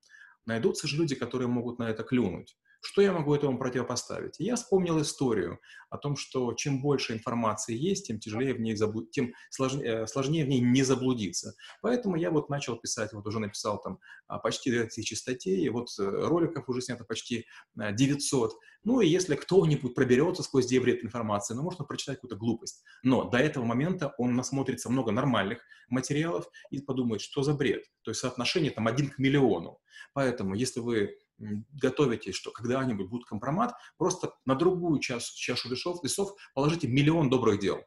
найдутся 0.46 0.88
же 0.88 0.96
люди, 0.96 1.14
которые 1.14 1.48
могут 1.48 1.78
на 1.78 1.88
это 1.88 2.02
клюнуть. 2.02 2.56
Что 2.86 3.00
я 3.00 3.12
могу 3.12 3.34
этому 3.34 3.58
противопоставить? 3.58 4.38
я 4.38 4.56
вспомнил 4.56 5.00
историю 5.00 5.58
о 5.88 5.96
том, 5.96 6.16
что 6.16 6.52
чем 6.52 6.82
больше 6.82 7.14
информации 7.14 7.74
есть, 7.74 8.06
тем 8.06 8.20
тяжелее 8.20 8.52
в 8.52 8.60
ней 8.60 8.76
заблуд... 8.76 9.10
тем 9.10 9.32
сложнее, 9.48 10.02
э, 10.02 10.06
сложнее 10.06 10.44
в 10.44 10.48
ней 10.48 10.60
не 10.60 10.82
заблудиться. 10.82 11.54
Поэтому 11.80 12.16
я 12.16 12.30
вот 12.30 12.50
начал 12.50 12.76
писать, 12.76 13.14
вот 13.14 13.26
уже 13.26 13.38
написал 13.38 13.80
там 13.80 14.00
а, 14.26 14.38
почти 14.38 14.70
2000 14.70 15.14
статей, 15.14 15.66
вот 15.70 15.88
э, 15.98 16.02
роликов 16.04 16.68
уже 16.68 16.82
снято 16.82 17.04
почти 17.04 17.46
900. 17.74 18.52
Э, 18.52 18.54
ну 18.84 19.00
и 19.00 19.08
если 19.08 19.34
кто-нибудь 19.34 19.94
проберется 19.94 20.42
сквозь 20.42 20.66
дебри 20.66 20.92
этой 20.92 21.06
информации, 21.06 21.54
ну 21.54 21.62
можно 21.62 21.86
прочитать 21.86 22.16
какую-то 22.16 22.36
глупость. 22.36 22.82
Но 23.02 23.24
до 23.24 23.38
этого 23.38 23.64
момента 23.64 24.14
он 24.18 24.36
насмотрится 24.36 24.90
много 24.90 25.10
нормальных 25.10 25.60
материалов 25.88 26.46
и 26.70 26.80
подумает, 26.80 27.22
что 27.22 27.42
за 27.42 27.54
бред. 27.54 27.84
То 28.02 28.10
есть 28.10 28.20
соотношение 28.20 28.70
там 28.70 28.86
один 28.86 29.08
к 29.08 29.18
миллиону. 29.18 29.80
Поэтому 30.12 30.54
если 30.54 30.80
вы 30.80 31.16
готовитесь, 31.38 32.34
что 32.34 32.50
когда-нибудь 32.50 33.08
будет 33.08 33.24
компромат, 33.24 33.74
просто 33.96 34.32
на 34.44 34.54
другую 34.54 35.00
чашу, 35.00 35.34
чашу 35.36 35.68
весов, 35.68 36.02
весов 36.02 36.34
положите 36.54 36.88
миллион 36.88 37.30
добрых 37.30 37.60
дел. 37.60 37.82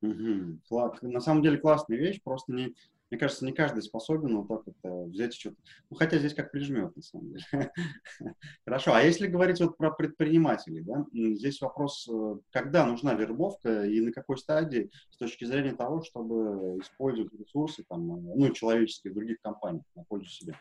Угу. 0.00 0.60
На 1.02 1.20
самом 1.20 1.42
деле 1.42 1.58
классная 1.58 1.98
вещь, 1.98 2.20
просто 2.22 2.52
не, 2.52 2.74
мне 3.10 3.18
кажется, 3.18 3.44
не 3.44 3.52
каждый 3.52 3.82
способен 3.82 4.36
вот 4.36 4.48
так 4.48 4.62
вот 4.82 5.08
взять 5.08 5.34
что-то. 5.34 5.56
Ну, 5.90 5.96
хотя 5.96 6.18
здесь 6.18 6.34
как 6.34 6.52
прижмет, 6.52 6.94
на 6.94 7.02
самом 7.02 7.32
деле. 7.32 7.72
Хорошо, 8.64 8.94
а 8.94 9.02
если 9.02 9.26
говорить 9.26 9.60
вот 9.60 9.76
про 9.76 9.90
предпринимателей, 9.90 10.82
да, 10.82 11.04
здесь 11.12 11.60
вопрос, 11.60 12.08
э, 12.08 12.36
когда 12.50 12.86
нужна 12.86 13.14
вербовка 13.14 13.86
и 13.86 14.00
на 14.00 14.12
какой 14.12 14.38
стадии 14.38 14.90
с 15.10 15.16
точки 15.16 15.44
зрения 15.44 15.74
того, 15.74 16.02
чтобы 16.02 16.78
использовать 16.80 17.32
ресурсы 17.32 17.84
там, 17.88 18.06
ну, 18.06 18.50
человеческие 18.50 19.12
других 19.12 19.40
компаниях 19.40 19.84
на 19.96 20.04
пользу 20.04 20.28
себе? 20.28 20.54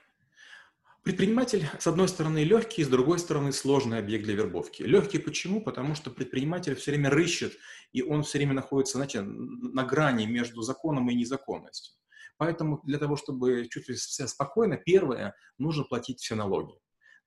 Предприниматель, 1.08 1.70
с 1.80 1.88
одной 1.88 2.10
стороны, 2.10 2.44
легкий, 2.44 2.84
с 2.84 2.90
другой 2.90 3.18
стороны, 3.20 3.54
сложный 3.54 4.00
объект 4.00 4.26
для 4.26 4.34
вербовки. 4.34 4.84
Легкий 4.84 5.20
почему? 5.20 5.62
Потому 5.62 5.96
что 5.96 6.12
предприниматель 6.12 6.76
все 6.76 6.92
время 6.92 7.10
рыщет, 7.10 7.54
и 7.94 8.02
он 8.02 8.24
все 8.24 8.40
время 8.40 8.54
находится, 8.54 8.98
знаете, 8.98 9.22
на 9.22 9.86
грани 9.86 10.26
между 10.26 10.64
законом 10.64 11.10
и 11.10 11.16
незаконностью. 11.16 11.96
Поэтому 12.36 12.82
для 12.84 12.98
того, 12.98 13.16
чтобы 13.16 13.70
чувствовать 13.70 14.02
себя 14.02 14.28
спокойно, 14.28 14.76
первое, 14.76 15.34
нужно 15.58 15.86
платить 15.86 16.20
все 16.20 16.36
налоги. 16.36 16.74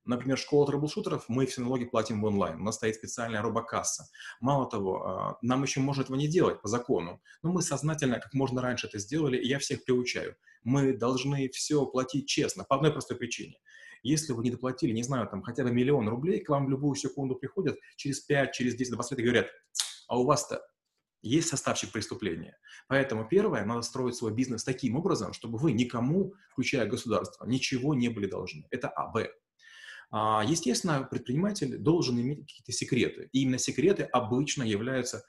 Например, 0.04 0.38
школа 0.38 0.66
трэблшутеров, 0.66 1.24
мы 1.28 1.46
все 1.46 1.60
налоги 1.60 1.84
платим 1.84 2.22
в 2.22 2.24
онлайн. 2.24 2.60
У 2.60 2.64
нас 2.64 2.76
стоит 2.76 2.96
специальная 2.96 3.42
робокасса. 3.42 4.06
Мало 4.40 4.68
того, 4.68 5.06
а, 5.06 5.38
нам 5.42 5.62
еще 5.62 5.80
можно 5.80 6.02
этого 6.02 6.16
не 6.16 6.26
делать 6.26 6.60
по 6.62 6.68
закону, 6.68 7.22
но 7.42 7.52
мы 7.52 7.62
сознательно 7.62 8.18
как 8.18 8.32
можно 8.32 8.62
раньше 8.62 8.86
это 8.86 8.98
сделали, 8.98 9.36
и 9.36 9.46
я 9.46 9.58
всех 9.58 9.84
приучаю. 9.84 10.36
Мы 10.64 10.94
должны 10.94 11.48
все 11.50 11.84
платить 11.86 12.28
честно, 12.28 12.64
по 12.64 12.76
одной 12.76 12.92
простой 12.92 13.16
причине. 13.16 13.58
Если 14.02 14.32
вы 14.32 14.42
не 14.42 14.50
доплатили, 14.50 14.92
не 14.92 15.02
знаю, 15.02 15.28
там 15.28 15.42
хотя 15.42 15.62
бы 15.62 15.70
миллион 15.70 16.08
рублей, 16.08 16.40
к 16.40 16.48
вам 16.48 16.66
в 16.66 16.70
любую 16.70 16.94
секунду 16.94 17.34
приходят, 17.34 17.78
через 17.96 18.20
5, 18.20 18.52
через 18.52 18.74
10, 18.74 18.94
20 18.94 19.12
лет 19.12 19.18
и 19.20 19.22
говорят, 19.22 19.46
а 20.08 20.18
у 20.18 20.24
вас-то 20.24 20.62
есть 21.22 21.48
составчик 21.48 21.92
преступления. 21.92 22.56
Поэтому 22.88 23.28
первое, 23.28 23.64
надо 23.64 23.82
строить 23.82 24.14
свой 24.14 24.32
бизнес 24.32 24.64
таким 24.64 24.96
образом, 24.96 25.32
чтобы 25.32 25.58
вы 25.58 25.72
никому, 25.72 26.32
включая 26.50 26.86
государство, 26.86 27.44
ничего 27.44 27.94
не 27.94 28.08
были 28.08 28.26
должны. 28.26 28.66
Это 28.70 28.88
А. 28.88 29.08
Б. 29.08 29.30
А, 30.10 30.44
естественно, 30.46 31.02
предприниматель 31.02 31.78
должен 31.78 32.20
иметь 32.20 32.40
какие-то 32.40 32.72
секреты. 32.72 33.28
И 33.32 33.42
именно 33.42 33.58
секреты 33.58 34.04
обычно 34.04 34.62
являются 34.62 35.24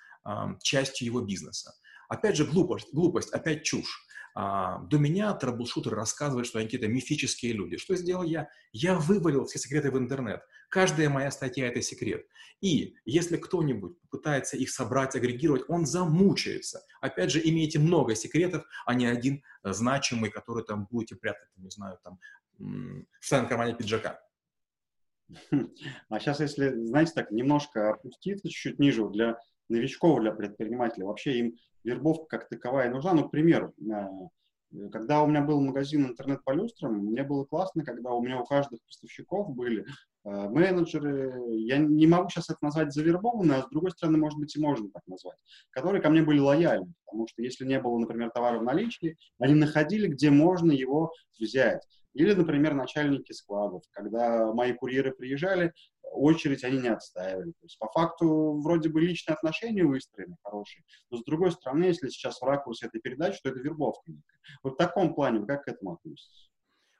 частью 0.61 1.07
его 1.07 1.21
бизнеса. 1.21 1.73
Опять 2.07 2.35
же, 2.35 2.45
глупость, 2.45 2.93
глупость 2.93 3.31
опять 3.31 3.63
чушь. 3.63 4.05
А, 4.33 4.79
до 4.83 4.97
меня 4.97 5.33
трэблшутеры 5.33 5.95
рассказывают, 5.95 6.47
что 6.47 6.59
они 6.59 6.67
какие-то 6.67 6.87
мифические 6.87 7.53
люди. 7.53 7.77
Что 7.77 7.95
сделал 7.95 8.23
я? 8.23 8.49
Я 8.71 8.95
вывалил 8.95 9.45
все 9.45 9.59
секреты 9.59 9.91
в 9.91 9.97
интернет. 9.97 10.41
Каждая 10.69 11.09
моя 11.09 11.31
статья– 11.31 11.67
это 11.69 11.81
секрет. 11.81 12.25
И 12.61 12.95
если 13.03 13.35
кто-нибудь 13.37 13.97
пытается 14.09 14.55
их 14.55 14.69
собрать, 14.69 15.15
агрегировать, 15.15 15.63
он 15.67 15.85
замучается. 15.85 16.81
Опять 17.01 17.31
же, 17.31 17.41
имеете 17.43 17.79
много 17.79 18.15
секретов, 18.15 18.63
а 18.85 18.93
не 18.93 19.05
один 19.05 19.43
э, 19.63 19.73
значимый, 19.73 20.29
который 20.29 20.63
там 20.63 20.87
будете 20.89 21.15
прятать, 21.15 21.49
не 21.57 21.69
знаю, 21.69 21.97
там, 22.03 22.19
в 22.57 23.25
своем 23.25 23.47
кармане 23.47 23.75
пиджака. 23.75 24.19
А 26.09 26.19
сейчас, 26.19 26.39
если, 26.39 26.69
знаете, 26.85 27.13
так 27.15 27.31
немножко 27.31 27.91
опуститься 27.91 28.49
чуть-чуть 28.49 28.79
ниже 28.79 29.07
для 29.09 29.37
новичков, 29.69 30.19
для 30.21 30.31
предпринимателей, 30.31 31.05
вообще 31.05 31.39
им 31.39 31.55
вербовка 31.83 32.37
как 32.37 32.49
таковая 32.49 32.89
нужна. 32.89 33.13
Ну, 33.13 33.27
к 33.27 33.31
примеру, 33.31 33.73
э, 33.79 34.89
когда 34.91 35.21
у 35.21 35.27
меня 35.27 35.41
был 35.41 35.59
магазин 35.61 36.05
интернет 36.05 36.43
по 36.43 36.51
люстрам, 36.51 36.93
мне 36.93 37.23
было 37.23 37.45
классно, 37.45 37.83
когда 37.83 38.11
у 38.11 38.23
меня 38.23 38.39
у 38.39 38.45
каждых 38.45 38.79
поставщиков 38.85 39.53
были 39.53 39.85
э, 40.23 40.49
менеджеры, 40.49 41.33
я 41.57 41.77
не 41.77 42.07
могу 42.07 42.29
сейчас 42.29 42.49
это 42.49 42.59
назвать 42.61 42.93
завербованные, 42.93 43.59
а 43.59 43.63
с 43.63 43.69
другой 43.69 43.91
стороны, 43.91 44.17
может 44.17 44.39
быть, 44.39 44.55
и 44.55 44.61
можно 44.61 44.89
так 44.89 45.01
назвать, 45.07 45.37
которые 45.71 46.01
ко 46.01 46.09
мне 46.09 46.21
были 46.21 46.39
лояльны, 46.39 46.93
потому 47.05 47.27
что 47.27 47.41
если 47.41 47.65
не 47.65 47.79
было, 47.79 47.97
например, 47.97 48.31
товара 48.31 48.59
в 48.59 48.63
наличии, 48.63 49.17
они 49.39 49.55
находили, 49.55 50.07
где 50.07 50.29
можно 50.29 50.71
его 50.71 51.11
взять. 51.39 51.85
Или, 52.13 52.33
например, 52.33 52.73
начальники 52.73 53.31
складов, 53.31 53.83
когда 53.91 54.53
мои 54.53 54.73
курьеры 54.73 55.13
приезжали, 55.13 55.73
очередь 56.03 56.63
они 56.63 56.79
не 56.79 56.89
отстаивали. 56.89 57.51
То 57.51 57.63
есть 57.63 57.79
по 57.79 57.87
факту 57.87 58.59
вроде 58.61 58.89
бы 58.89 59.01
личные 59.01 59.35
отношения 59.35 59.83
выстроены 59.83 60.35
хорошие, 60.43 60.83
но 61.09 61.17
с 61.17 61.23
другой 61.23 61.51
стороны, 61.51 61.85
если 61.85 62.09
сейчас 62.09 62.41
в 62.41 62.45
ракурсе 62.45 62.87
этой 62.87 62.99
передачи, 62.99 63.39
то 63.41 63.49
это 63.49 63.59
вербовка. 63.59 64.11
Вот 64.63 64.73
в 64.73 64.77
таком 64.77 65.13
плане 65.13 65.39
вы 65.39 65.47
как 65.47 65.63
к 65.63 65.69
этому 65.69 65.93
относитесь? 65.93 66.49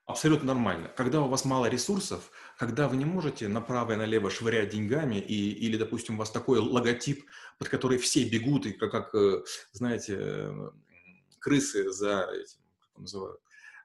Абсолютно 0.06 0.48
нормально. 0.48 0.90
Когда 0.96 1.22
у 1.22 1.28
вас 1.28 1.46
мало 1.46 1.68
ресурсов, 1.68 2.32
когда 2.58 2.88
вы 2.88 2.98
не 2.98 3.06
можете 3.06 3.48
направо 3.48 3.94
и 3.94 3.96
налево 3.96 4.30
швырять 4.30 4.70
деньгами, 4.70 5.16
и, 5.16 5.52
или, 5.52 5.78
допустим, 5.78 6.16
у 6.16 6.18
вас 6.18 6.32
такой 6.32 6.60
логотип, 6.60 7.24
под 7.60 7.70
который 7.70 7.98
все 7.98 8.28
бегут, 8.28 8.66
и 8.66 8.74
как, 8.74 8.92
как 8.92 9.16
э, 9.16 9.44
знаете, 9.72 10.18
э, 10.20 10.72
крысы 11.40 11.92
за 11.92 12.28
этим, 12.34 12.60
как 12.80 12.98
называют, 12.98 13.40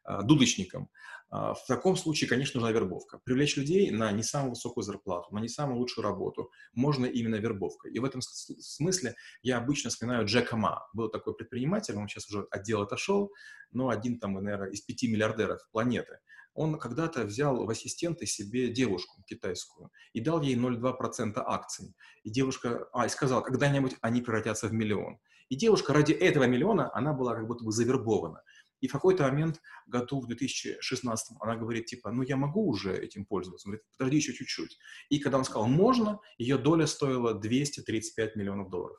а, 0.04 0.22
дудочником, 0.22 0.88
в 1.30 1.58
таком 1.66 1.96
случае, 1.96 2.28
конечно, 2.28 2.60
нужна 2.60 2.72
вербовка. 2.72 3.18
Привлечь 3.24 3.56
людей 3.56 3.90
на 3.90 4.12
не 4.12 4.22
самую 4.22 4.50
высокую 4.50 4.84
зарплату, 4.84 5.34
на 5.34 5.40
не 5.40 5.48
самую 5.48 5.78
лучшую 5.78 6.04
работу 6.04 6.50
можно 6.72 7.04
именно 7.04 7.34
вербовкой. 7.34 7.92
И 7.92 7.98
в 7.98 8.04
этом 8.04 8.20
смысле 8.22 9.16
я 9.42 9.58
обычно 9.58 9.90
вспоминаю 9.90 10.26
Джека 10.26 10.56
Ма. 10.56 10.86
Был 10.94 11.08
такой 11.08 11.34
предприниматель, 11.34 11.96
он 11.96 12.08
сейчас 12.08 12.28
уже 12.30 12.46
отдел 12.50 12.82
отошел, 12.82 13.32
но 13.72 13.88
один 13.88 14.20
там, 14.20 14.34
наверное, 14.34 14.70
из 14.70 14.82
пяти 14.82 15.10
миллиардеров 15.10 15.60
планеты. 15.72 16.18
Он 16.54 16.78
когда-то 16.78 17.24
взял 17.24 17.66
в 17.66 17.68
ассистенты 17.68 18.24
себе 18.24 18.68
девушку 18.68 19.22
китайскую 19.26 19.90
и 20.14 20.20
дал 20.20 20.40
ей 20.40 20.56
0,2% 20.56 21.32
акций. 21.44 21.94
И 22.22 22.30
девушка, 22.30 22.88
а, 22.92 23.04
и 23.04 23.08
сказал, 23.10 23.42
когда-нибудь 23.42 23.96
они 24.00 24.22
превратятся 24.22 24.68
в 24.68 24.72
миллион. 24.72 25.18
И 25.48 25.56
девушка 25.56 25.92
ради 25.92 26.12
этого 26.12 26.44
миллиона, 26.44 26.90
она 26.94 27.12
была 27.12 27.34
как 27.34 27.46
будто 27.46 27.64
бы 27.64 27.72
завербована. 27.72 28.42
И 28.80 28.88
в 28.88 28.92
какой-то 28.92 29.24
момент, 29.24 29.60
году 29.86 30.20
в 30.20 30.26
2016, 30.26 31.36
она 31.40 31.56
говорит, 31.56 31.86
типа, 31.86 32.10
ну 32.10 32.22
я 32.22 32.36
могу 32.36 32.68
уже 32.68 32.96
этим 32.96 33.24
пользоваться. 33.24 33.68
Он 33.68 33.72
говорит, 33.72 33.86
подожди 33.96 34.16
еще 34.16 34.32
чуть-чуть. 34.32 34.78
И 35.08 35.18
когда 35.18 35.38
он 35.38 35.44
сказал 35.44 35.66
«можно», 35.66 36.20
ее 36.38 36.58
доля 36.58 36.86
стоила 36.86 37.34
235 37.34 38.36
миллионов 38.36 38.70
долларов. 38.70 38.98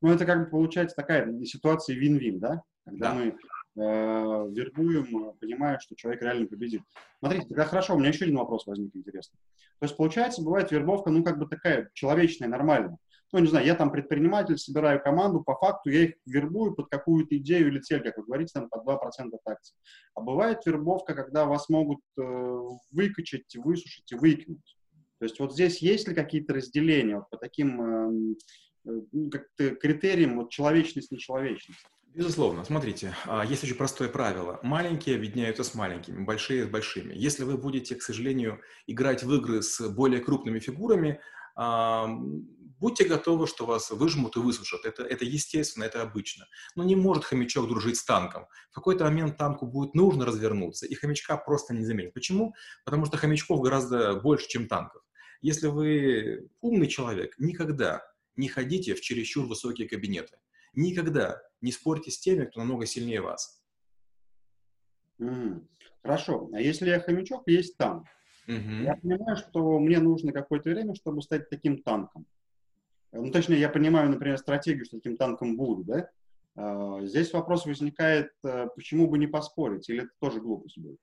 Ну, 0.00 0.12
это 0.12 0.26
как 0.26 0.44
бы 0.44 0.50
получается 0.50 0.96
такая 0.96 1.44
ситуация 1.44 1.96
вин-вин, 1.96 2.40
да? 2.40 2.62
Когда 2.84 3.10
да. 3.10 3.14
мы 3.14 3.24
э, 3.24 4.50
вербуем, 4.50 5.32
понимая, 5.38 5.78
что 5.78 5.94
человек 5.94 6.22
реально 6.22 6.46
победит. 6.46 6.82
Смотрите, 7.20 7.46
тогда 7.46 7.64
хорошо, 7.64 7.94
у 7.94 7.98
меня 7.98 8.08
еще 8.08 8.24
один 8.24 8.36
вопрос 8.36 8.66
возник 8.66 8.94
интересный. 8.96 9.38
То 9.78 9.86
есть, 9.86 9.96
получается, 9.96 10.42
бывает 10.42 10.72
вербовка, 10.72 11.10
ну, 11.10 11.22
как 11.22 11.38
бы 11.38 11.46
такая 11.46 11.90
человечная, 11.94 12.48
нормальная 12.48 12.98
ну, 13.32 13.38
не 13.38 13.46
знаю, 13.46 13.66
я 13.66 13.74
там 13.74 13.90
предприниматель, 13.90 14.58
собираю 14.58 15.02
команду, 15.02 15.42
по 15.42 15.54
факту 15.56 15.90
я 15.90 16.04
их 16.04 16.14
вербую 16.26 16.74
под 16.74 16.88
какую-то 16.88 17.36
идею 17.38 17.68
или 17.68 17.80
цель, 17.80 18.02
как 18.02 18.18
вы 18.18 18.24
говорите, 18.24 18.52
там, 18.54 18.68
под 18.68 18.86
2% 18.86 18.94
от 18.96 19.40
акций. 19.46 19.74
А 20.14 20.20
бывает 20.20 20.64
вербовка, 20.66 21.14
когда 21.14 21.46
вас 21.46 21.68
могут 21.70 22.00
э, 22.18 22.22
выкачать, 22.92 23.56
высушить 23.56 24.12
и 24.12 24.16
выкинуть. 24.16 24.76
То 25.18 25.24
есть 25.24 25.40
вот 25.40 25.52
здесь 25.52 25.78
есть 25.78 26.08
ли 26.08 26.14
какие-то 26.14 26.54
разделения 26.54 27.16
вот 27.16 27.30
по 27.30 27.38
таким 27.38 27.80
эм, 27.80 28.36
э, 28.86 29.28
как-то 29.30 29.76
критериям 29.76 30.36
вот, 30.36 30.50
человечность, 30.50 31.10
нечеловечность? 31.10 31.86
Безусловно. 32.14 32.64
Смотрите, 32.64 33.14
а, 33.24 33.42
есть 33.46 33.64
очень 33.64 33.76
простое 33.76 34.10
правило. 34.10 34.60
Маленькие 34.62 35.16
объединяются 35.16 35.64
с 35.64 35.74
маленькими, 35.74 36.22
большие 36.22 36.66
с 36.66 36.68
большими. 36.68 37.14
Если 37.14 37.44
вы 37.44 37.56
будете, 37.56 37.94
к 37.94 38.02
сожалению, 38.02 38.60
играть 38.86 39.22
в 39.22 39.34
игры 39.34 39.62
с 39.62 39.88
более 39.88 40.20
крупными 40.20 40.58
фигурами, 40.58 41.20
Будьте 42.82 43.04
готовы, 43.04 43.46
что 43.46 43.64
вас 43.64 43.92
выжмут 43.92 44.34
и 44.34 44.40
высушат. 44.40 44.84
Это, 44.84 45.04
это 45.04 45.24
естественно, 45.24 45.84
это 45.84 46.02
обычно. 46.02 46.48
Но 46.74 46.82
не 46.82 46.96
может 46.96 47.22
хомячок 47.22 47.68
дружить 47.68 47.96
с 47.96 48.04
танком. 48.04 48.48
В 48.72 48.74
какой-то 48.74 49.04
момент 49.04 49.36
танку 49.36 49.68
будет 49.68 49.94
нужно 49.94 50.26
развернуться, 50.26 50.84
и 50.86 50.94
хомячка 50.96 51.36
просто 51.36 51.74
не 51.74 51.84
заменит. 51.84 52.12
Почему? 52.12 52.54
Потому 52.84 53.04
что 53.06 53.18
хомячков 53.18 53.60
гораздо 53.60 54.16
больше, 54.16 54.48
чем 54.48 54.66
танков. 54.66 55.00
Если 55.42 55.68
вы 55.68 56.48
умный 56.60 56.88
человек, 56.88 57.36
никогда 57.38 58.02
не 58.34 58.48
ходите 58.48 58.96
в 58.96 59.00
чересчур 59.00 59.46
высокие 59.46 59.88
кабинеты. 59.88 60.36
Никогда 60.74 61.40
не 61.60 61.70
спорьте 61.70 62.10
с 62.10 62.18
теми, 62.18 62.46
кто 62.46 62.58
намного 62.58 62.86
сильнее 62.86 63.20
вас. 63.20 63.62
Mm. 65.20 65.68
Хорошо. 66.02 66.50
А 66.52 66.60
если 66.60 66.88
я 66.88 66.98
хомячок, 66.98 67.44
есть 67.46 67.76
танк. 67.76 68.08
Mm-hmm. 68.48 68.82
Я 68.82 68.96
понимаю, 68.96 69.36
что 69.36 69.78
мне 69.78 70.00
нужно 70.00 70.32
какое-то 70.32 70.70
время, 70.70 70.96
чтобы 70.96 71.22
стать 71.22 71.48
таким 71.48 71.80
танком. 71.80 72.26
Ну, 73.12 73.30
точнее, 73.30 73.60
я 73.60 73.68
понимаю, 73.68 74.08
например, 74.10 74.38
стратегию, 74.38 74.86
что 74.86 74.96
таким 74.96 75.16
танком 75.16 75.56
буду, 75.56 75.84
да? 75.84 76.08
А, 76.54 77.00
здесь 77.04 77.32
вопрос 77.32 77.64
возникает, 77.64 78.32
э, 78.44 78.68
почему 78.74 79.08
бы 79.08 79.18
не 79.18 79.26
поспорить, 79.26 79.88
или 79.88 80.02
это 80.02 80.10
тоже 80.18 80.40
глупость 80.40 80.78
будет? 80.78 80.98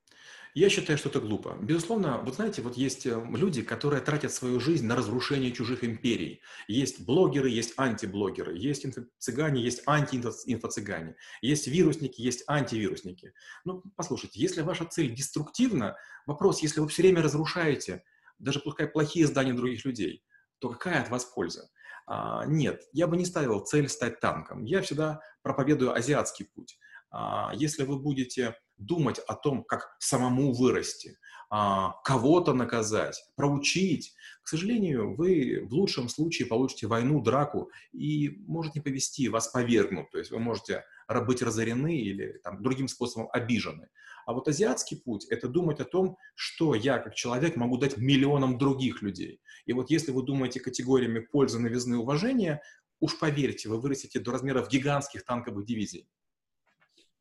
Я 0.54 0.68
считаю, 0.68 0.98
что 0.98 1.08
это 1.08 1.20
глупо. 1.20 1.56
Безусловно, 1.60 2.18
вот 2.18 2.36
знаете, 2.36 2.62
вот 2.62 2.76
есть 2.76 3.06
э, 3.06 3.24
люди, 3.30 3.62
которые 3.62 4.00
тратят 4.00 4.32
свою 4.32 4.60
жизнь 4.60 4.86
на 4.86 4.94
разрушение 4.94 5.50
чужих 5.50 5.82
империй. 5.82 6.40
Есть 6.68 7.04
блогеры, 7.04 7.48
есть 7.48 7.74
антиблогеры, 7.76 8.56
есть 8.56 8.84
инфо-цыгане, 8.84 9.60
есть 9.60 9.82
анти-инфо-цыгане, 9.86 11.16
есть 11.42 11.66
вирусники, 11.66 12.20
есть 12.20 12.44
антивирусники. 12.46 13.32
Ну, 13.64 13.82
послушайте, 13.96 14.40
если 14.40 14.62
ваша 14.62 14.84
цель 14.84 15.12
деструктивна, 15.14 15.96
вопрос, 16.26 16.62
если 16.62 16.80
вы 16.80 16.88
все 16.88 17.02
время 17.02 17.22
разрушаете, 17.22 18.04
даже 18.38 18.60
пускай 18.60 18.86
плохие 18.86 19.26
здания 19.26 19.52
других 19.52 19.84
людей, 19.84 20.22
то 20.60 20.68
какая 20.68 21.02
от 21.02 21.10
вас 21.10 21.24
польза? 21.24 21.70
А, 22.12 22.44
нет, 22.44 22.82
я 22.92 23.06
бы 23.06 23.16
не 23.16 23.24
ставил 23.24 23.60
цель 23.60 23.88
стать 23.88 24.18
танком. 24.18 24.64
Я 24.64 24.82
всегда 24.82 25.20
проповедую 25.42 25.94
азиатский 25.94 26.44
путь. 26.44 26.76
А, 27.12 27.52
если 27.54 27.84
вы 27.84 28.00
будете 28.00 28.56
думать 28.78 29.20
о 29.20 29.36
том, 29.36 29.62
как 29.62 29.94
самому 30.00 30.52
вырасти, 30.52 31.18
а, 31.50 31.92
кого-то 32.02 32.52
наказать, 32.52 33.22
проучить, 33.36 34.12
к 34.42 34.48
сожалению, 34.48 35.14
вы 35.14 35.64
в 35.64 35.72
лучшем 35.72 36.08
случае 36.08 36.48
получите 36.48 36.88
войну, 36.88 37.22
драку 37.22 37.70
и 37.92 38.42
может 38.48 38.74
не 38.74 38.80
повести, 38.80 39.28
вас 39.28 39.46
повергнут. 39.46 40.10
То 40.10 40.18
есть 40.18 40.32
вы 40.32 40.40
можете 40.40 40.84
быть 41.18 41.42
разорены 41.42 41.96
или 41.96 42.38
там, 42.44 42.62
другим 42.62 42.86
способом 42.86 43.28
обижены. 43.32 43.88
А 44.26 44.32
вот 44.32 44.46
азиатский 44.46 44.96
путь– 44.96 45.26
это 45.30 45.48
думать 45.48 45.80
о 45.80 45.84
том, 45.84 46.16
что 46.36 46.74
я 46.74 46.98
как 46.98 47.16
человек 47.16 47.56
могу 47.56 47.78
дать 47.78 47.96
миллионам 47.96 48.58
других 48.58 49.02
людей. 49.02 49.40
И 49.66 49.72
вот 49.72 49.90
если 49.90 50.12
вы 50.12 50.22
думаете 50.22 50.60
категориями 50.60 51.18
пользы, 51.18 51.58
новизны, 51.58 51.98
уважения, 51.98 52.62
уж 53.00 53.18
поверьте, 53.18 53.68
вы 53.68 53.80
вырастете 53.80 54.20
до 54.20 54.30
размеров 54.30 54.68
гигантских 54.68 55.24
танковых 55.24 55.66
дивизий. 55.66 56.06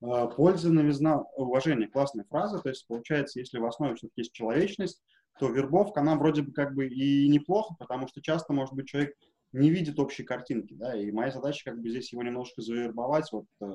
А, 0.01 0.27
польза, 0.27 0.72
новизна, 0.72 1.22
уважение. 1.36 1.88
Классная 1.88 2.25
фраза. 2.29 2.60
То 2.60 2.69
есть, 2.69 2.86
получается, 2.88 3.39
если 3.39 3.58
в 3.58 3.65
основе 3.65 3.96
все-таки 3.96 4.22
есть 4.22 4.34
человечность, 4.34 5.01
то 5.39 5.50
вербовка, 5.50 6.01
она 6.01 6.15
вроде 6.15 6.41
бы 6.41 6.51
как 6.51 6.75
бы 6.75 6.88
и 6.88 7.27
неплохо, 7.29 7.74
потому 7.79 8.08
что 8.08 8.22
часто, 8.22 8.51
может 8.53 8.74
быть, 8.74 8.88
человек 8.88 9.15
не 9.51 9.70
видит 9.70 10.00
общей 10.00 10.24
картинки, 10.24 10.74
да, 10.74 10.96
и 10.96 11.12
моя 11.12 11.32
задача 11.32 11.72
как 11.72 11.82
бы 11.82 11.89
здесь 11.89 12.12
его 12.12 12.24
немножко 12.24 12.62
завербовать, 12.62 13.32
вот, 13.32 13.46
э, 13.62 13.65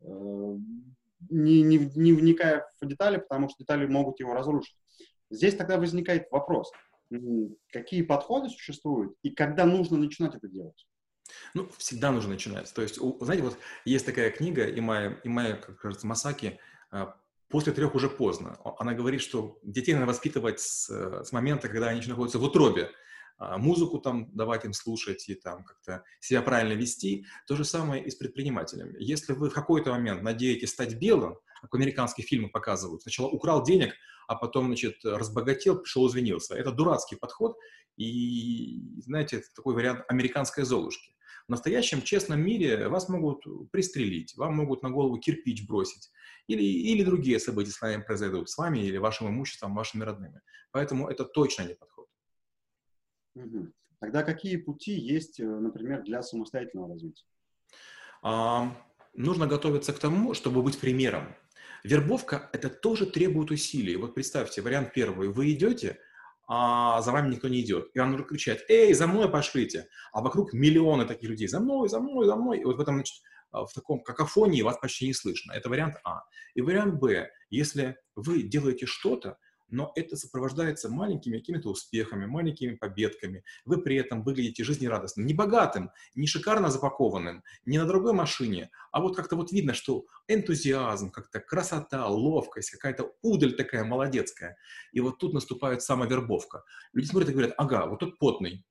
э, 0.00 0.56
не, 1.30 1.62
не, 1.62 1.78
не 1.94 2.12
вникая 2.12 2.66
в 2.80 2.86
детали, 2.86 3.18
потому 3.18 3.48
что 3.48 3.58
детали 3.60 3.86
могут 3.86 4.20
его 4.20 4.34
разрушить. 4.34 4.76
Здесь 5.30 5.54
тогда 5.54 5.78
возникает 5.78 6.30
вопрос, 6.30 6.70
какие 7.70 8.02
подходы 8.02 8.48
существуют 8.48 9.14
и 9.22 9.30
когда 9.30 9.64
нужно 9.64 9.96
начинать 9.96 10.34
это 10.34 10.48
делать? 10.48 10.86
Ну, 11.54 11.68
всегда 11.78 12.10
нужно 12.10 12.32
начинать. 12.32 12.72
То 12.74 12.82
есть, 12.82 12.98
знаете, 13.20 13.42
вот 13.42 13.56
есть 13.84 14.04
такая 14.04 14.30
книга 14.30 14.66
Имая, 14.66 15.20
Имая 15.24 15.56
как 15.56 15.78
кажется, 15.78 16.06
Масаки 16.06 16.58
а, 16.90 17.16
«После 17.48 17.72
трех 17.72 17.94
уже 17.94 18.08
поздно». 18.08 18.58
Она 18.78 18.94
говорит, 18.94 19.20
что 19.20 19.58
детей 19.62 19.94
надо 19.94 20.06
воспитывать 20.06 20.60
с, 20.60 20.88
с 20.88 21.32
момента, 21.32 21.68
когда 21.68 21.88
они 21.88 22.00
еще 22.00 22.10
находятся 22.10 22.38
в 22.38 22.44
утробе. 22.44 22.90
А, 23.42 23.58
музыку 23.58 23.98
там 23.98 24.30
давать 24.36 24.64
им 24.64 24.72
слушать 24.72 25.28
и 25.28 25.34
там 25.34 25.64
как-то 25.64 26.04
себя 26.20 26.42
правильно 26.42 26.74
вести. 26.74 27.26
То 27.48 27.56
же 27.56 27.64
самое 27.64 28.04
и 28.04 28.08
с 28.08 28.14
предпринимателями. 28.14 28.94
Если 29.00 29.32
вы 29.32 29.50
в 29.50 29.54
какой-то 29.54 29.90
момент 29.90 30.22
надеетесь 30.22 30.70
стать 30.70 30.94
белым, 30.94 31.38
как 31.60 31.72
в 31.72 31.74
американских 31.74 32.26
фильмах 32.26 32.52
показывают, 32.52 33.02
сначала 33.02 33.28
украл 33.28 33.64
денег, 33.64 33.94
а 34.28 34.36
потом, 34.36 34.66
значит, 34.66 35.04
разбогател, 35.04 35.78
пришел, 35.78 36.06
извинился. 36.06 36.54
Это 36.54 36.70
дурацкий 36.70 37.16
подход, 37.16 37.56
и, 37.96 39.00
знаете, 39.02 39.38
это 39.38 39.46
такой 39.56 39.74
вариант 39.74 40.04
американской 40.08 40.62
золушки. 40.62 41.12
В 41.48 41.50
настоящем 41.50 42.02
честном 42.02 42.40
мире 42.40 42.88
вас 42.88 43.08
могут 43.08 43.44
пристрелить, 43.72 44.36
вам 44.36 44.54
могут 44.54 44.84
на 44.84 44.90
голову 44.90 45.18
кирпич 45.18 45.66
бросить, 45.66 46.10
или, 46.46 46.62
или 46.62 47.02
другие 47.02 47.40
события 47.40 47.72
с 47.72 47.80
вами 47.80 48.02
произойдут, 48.02 48.48
с 48.48 48.56
вами 48.56 48.78
или 48.78 48.98
вашим 48.98 49.28
имуществом, 49.28 49.74
вашими 49.74 50.04
родными. 50.04 50.40
Поэтому 50.70 51.08
это 51.08 51.24
точно 51.24 51.64
не 51.64 51.74
подход. 51.74 52.06
Тогда 54.00 54.22
какие 54.24 54.56
пути 54.56 54.92
есть, 54.92 55.38
э, 55.38 55.44
например, 55.44 56.02
для 56.02 56.22
самостоятельного 56.22 56.88
развития? 56.88 57.24
А, 58.22 58.76
нужно 59.14 59.46
готовиться 59.46 59.92
к 59.92 59.98
тому, 59.98 60.34
чтобы 60.34 60.62
быть 60.62 60.78
примером. 60.78 61.34
Вербовка– 61.84 62.50
это 62.52 62.68
тоже 62.68 63.06
требует 63.06 63.50
усилий. 63.50 63.96
Вот 63.96 64.14
представьте, 64.14 64.60
вариант 64.60 64.92
первый. 64.92 65.28
Вы 65.28 65.52
идете, 65.52 65.98
а 66.48 67.00
за 67.02 67.12
вами 67.12 67.32
никто 67.32 67.48
не 67.48 67.60
идет. 67.60 67.90
И 67.94 68.00
он 68.00 68.24
кричит, 68.24 68.64
эй, 68.68 68.92
за 68.92 69.06
мной 69.06 69.30
пошлите. 69.30 69.88
А 70.12 70.20
вокруг 70.20 70.52
миллионы 70.52 71.04
таких 71.06 71.30
людей. 71.30 71.46
За 71.48 71.60
мной, 71.60 71.88
за 71.88 72.00
мной, 72.00 72.26
за 72.26 72.36
мной. 72.36 72.60
И 72.60 72.64
вот 72.64 72.76
в 72.76 72.80
этом, 72.80 72.96
значит, 72.96 73.22
в 73.52 73.68
таком 73.74 74.02
какофонии 74.02 74.62
вас 74.62 74.78
почти 74.78 75.06
не 75.06 75.14
слышно. 75.14 75.52
Это 75.52 75.68
вариант 75.68 75.96
А. 76.04 76.22
И 76.54 76.62
вариант 76.62 76.94
Б. 77.00 77.30
Если 77.50 77.96
вы 78.16 78.42
делаете 78.42 78.86
что-то, 78.86 79.38
но 79.72 79.90
это 79.96 80.16
сопровождается 80.16 80.88
маленькими 80.88 81.38
какими-то 81.38 81.70
успехами, 81.70 82.26
маленькими 82.26 82.74
победками. 82.74 83.42
Вы 83.64 83.82
при 83.82 83.96
этом 83.96 84.22
выглядите 84.22 84.64
жизнерадостным, 84.64 85.26
не 85.26 85.34
богатым, 85.34 85.90
не 86.14 86.26
шикарно 86.26 86.70
запакованным, 86.70 87.42
не 87.64 87.78
на 87.78 87.86
другой 87.86 88.12
машине, 88.12 88.70
а 88.92 89.00
вот 89.00 89.16
как-то 89.16 89.36
вот 89.36 89.50
видно, 89.50 89.74
что 89.74 90.06
энтузиазм, 90.28 91.10
как-то 91.10 91.40
красота, 91.40 92.06
ловкость, 92.06 92.70
какая-то 92.70 93.12
удаль 93.22 93.54
такая 93.54 93.84
молодецкая. 93.84 94.56
И 94.92 95.00
вот 95.00 95.18
тут 95.18 95.32
наступает 95.32 95.82
самовербовка. 95.82 96.64
Люди 96.92 97.06
смотрят 97.06 97.30
и 97.30 97.32
говорят, 97.32 97.54
ага, 97.56 97.86
вот 97.86 98.00
тот 98.00 98.18
потный, 98.18 98.64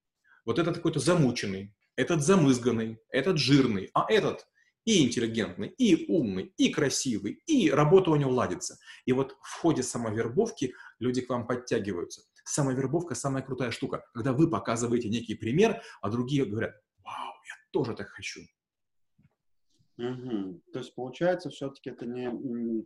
вот 0.45 0.59
этот 0.59 0.75
какой-то 0.75 0.99
замученный, 0.99 1.73
этот 1.95 2.23
замызганный, 2.23 2.99
этот 3.09 3.37
жирный, 3.37 3.89
а 3.93 4.05
этот 4.07 4.47
и 4.85 5.03
интеллигентный, 5.03 5.67
и 5.67 6.11
умный, 6.11 6.53
и 6.57 6.69
красивый, 6.69 7.41
и 7.45 7.69
работа 7.69 8.11
у 8.11 8.15
него 8.15 8.31
ладится. 8.31 8.79
И 9.05 9.13
вот 9.13 9.37
в 9.41 9.61
ходе 9.61 9.83
самовербовки 9.83 10.73
люди 11.01 11.21
к 11.21 11.29
вам 11.29 11.45
подтягиваются. 11.45 12.21
Самовербовка– 12.45 13.15
самая 13.15 13.43
крутая 13.43 13.71
штука, 13.71 14.05
когда 14.13 14.31
вы 14.31 14.49
показываете 14.49 15.09
некий 15.09 15.35
пример, 15.35 15.81
а 16.01 16.09
другие 16.09 16.45
говорят, 16.45 16.75
вау, 17.03 17.33
я 17.45 17.53
тоже 17.71 17.95
так 17.95 18.07
хочу. 18.07 18.41
Угу. 19.97 20.61
То 20.71 20.79
есть, 20.79 20.95
получается, 20.95 21.49
все-таки 21.49 21.89
это 21.89 22.05
не 22.05 22.85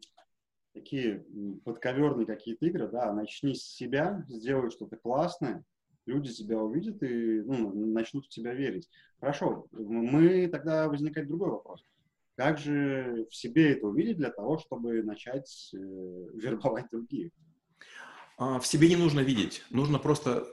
такие 0.73 1.25
подковерные 1.63 2.25
какие-то 2.25 2.65
игры, 2.65 2.89
да, 2.89 3.13
начни 3.13 3.53
с 3.53 3.63
себя, 3.63 4.25
сделай 4.27 4.71
что-то 4.71 4.97
классное, 4.97 5.63
люди 6.05 6.33
тебя 6.33 6.59
увидят 6.59 7.01
и 7.01 7.41
ну, 7.41 7.71
начнут 7.93 8.25
в 8.25 8.29
тебя 8.29 8.53
верить. 8.53 8.89
Хорошо, 9.19 9.67
мы 9.71 10.47
тогда 10.47 10.89
возникает 10.89 11.27
другой 11.27 11.51
вопрос. 11.51 11.83
Как 12.35 12.57
же 12.57 13.25
в 13.29 13.35
себе 13.35 13.71
это 13.73 13.87
увидеть 13.87 14.17
для 14.17 14.29
того, 14.29 14.57
чтобы 14.57 15.01
начать 15.03 15.71
э, 15.73 15.77
вербовать 16.33 16.89
других? 16.91 17.31
А, 18.37 18.59
в 18.59 18.67
себе 18.67 18.89
не 18.89 18.95
нужно 18.95 19.21
видеть. 19.21 19.63
Нужно 19.69 19.99
просто 19.99 20.47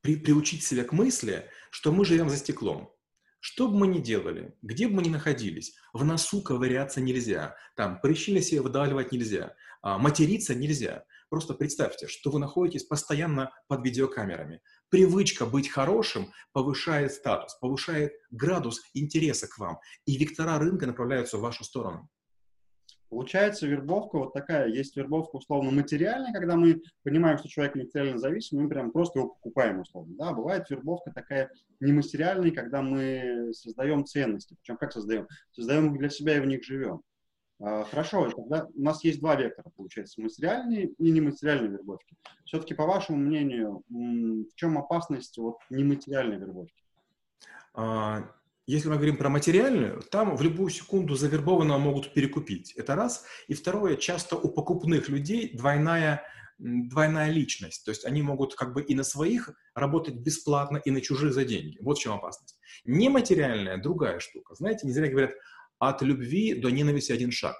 при, 0.00 0.16
приучить 0.16 0.64
себя 0.64 0.84
к 0.84 0.92
мысли, 0.92 1.48
что 1.70 1.92
мы 1.92 2.04
живем 2.04 2.28
за 2.28 2.36
стеклом. 2.36 2.92
Что 3.40 3.68
бы 3.68 3.78
мы 3.78 3.86
ни 3.86 4.00
делали, 4.00 4.56
где 4.62 4.88
бы 4.88 4.94
мы 4.94 5.02
ни 5.02 5.10
находились, 5.10 5.76
в 5.92 6.04
носу 6.04 6.42
ковыряться 6.42 7.00
нельзя, 7.00 7.54
там 7.76 8.00
прыщи 8.00 8.34
на 8.34 8.40
себе 8.40 8.62
выдавливать 8.62 9.12
нельзя, 9.12 9.54
а, 9.80 9.96
материться 9.98 10.56
нельзя. 10.56 11.04
Просто 11.30 11.54
представьте, 11.54 12.08
что 12.08 12.30
вы 12.30 12.40
находитесь 12.40 12.84
постоянно 12.84 13.52
под 13.68 13.84
видеокамерами. 13.84 14.60
Привычка 14.88 15.46
быть 15.46 15.68
хорошим 15.68 16.32
повышает 16.52 17.12
статус, 17.12 17.54
повышает 17.60 18.12
градус 18.30 18.80
интереса 18.94 19.46
к 19.46 19.58
вам, 19.58 19.78
и 20.04 20.16
вектора 20.16 20.58
рынка 20.58 20.86
направляются 20.86 21.38
в 21.38 21.42
вашу 21.42 21.62
сторону. 21.62 22.08
Получается, 23.08 23.66
вербовка 23.66 24.18
вот 24.18 24.34
такая. 24.34 24.68
Есть 24.68 24.96
вербовка 24.96 25.36
условно 25.36 25.70
материальная, 25.70 26.32
когда 26.32 26.56
мы 26.56 26.82
понимаем, 27.02 27.38
что 27.38 27.48
человек 27.48 27.74
материально 27.74 28.18
зависим, 28.18 28.60
мы 28.60 28.68
прям 28.68 28.90
просто 28.90 29.20
его 29.20 29.30
покупаем 29.30 29.80
условно. 29.80 30.14
Да? 30.18 30.32
Бывает 30.32 30.68
вербовка 30.68 31.10
такая 31.10 31.50
нематериальная, 31.80 32.50
когда 32.50 32.82
мы 32.82 33.52
создаем 33.54 34.04
ценности. 34.04 34.56
Причем 34.60 34.76
как 34.76 34.92
создаем? 34.92 35.26
Создаем 35.52 35.92
их 35.92 35.98
для 35.98 36.10
себя 36.10 36.36
и 36.36 36.40
в 36.40 36.46
них 36.46 36.62
живем. 36.64 37.02
А, 37.60 37.84
хорошо, 37.84 38.30
тогда 38.30 38.68
у 38.72 38.82
нас 38.82 39.02
есть 39.02 39.20
два 39.20 39.34
вектора, 39.34 39.70
получается, 39.74 40.20
материальные 40.20 40.88
и 40.98 41.10
нематериальные 41.10 41.70
вербовки. 41.70 42.14
Все-таки, 42.44 42.74
по 42.74 42.86
вашему 42.86 43.18
мнению, 43.18 43.82
в 43.88 44.54
чем 44.54 44.78
опасность 44.78 45.36
вот 45.38 45.56
нематериальной 45.70 46.36
вербовки? 46.36 46.84
А, 47.74 48.30
если 48.68 48.90
мы 48.90 48.96
говорим 48.96 49.16
про 49.16 49.30
материальную, 49.30 50.02
там 50.02 50.36
в 50.36 50.42
любую 50.42 50.68
секунду 50.68 51.14
завербованного 51.14 51.78
могут 51.78 52.12
перекупить. 52.12 52.74
Это 52.76 52.96
раз. 52.96 53.24
И 53.46 53.54
второе, 53.54 53.96
часто 53.96 54.36
у 54.36 54.50
покупных 54.50 55.08
людей 55.08 55.56
двойная, 55.56 56.22
двойная 56.58 57.30
личность. 57.30 57.86
То 57.86 57.90
есть 57.92 58.04
они 58.04 58.20
могут 58.20 58.54
как 58.54 58.74
бы 58.74 58.82
и 58.82 58.94
на 58.94 59.04
своих 59.04 59.48
работать 59.74 60.16
бесплатно, 60.16 60.76
и 60.84 60.90
на 60.90 61.00
чужих 61.00 61.32
за 61.32 61.46
деньги. 61.46 61.78
Вот 61.80 61.96
в 61.96 62.02
чем 62.02 62.12
опасность. 62.12 62.58
Нематериальная– 62.84 63.78
другая 63.82 64.20
штука. 64.20 64.54
Знаете, 64.54 64.86
не 64.86 64.92
зря 64.92 65.08
говорят, 65.08 65.32
от 65.78 66.02
любви 66.02 66.54
до 66.54 66.68
ненависти 66.68 67.12
один 67.12 67.30
шаг. 67.30 67.56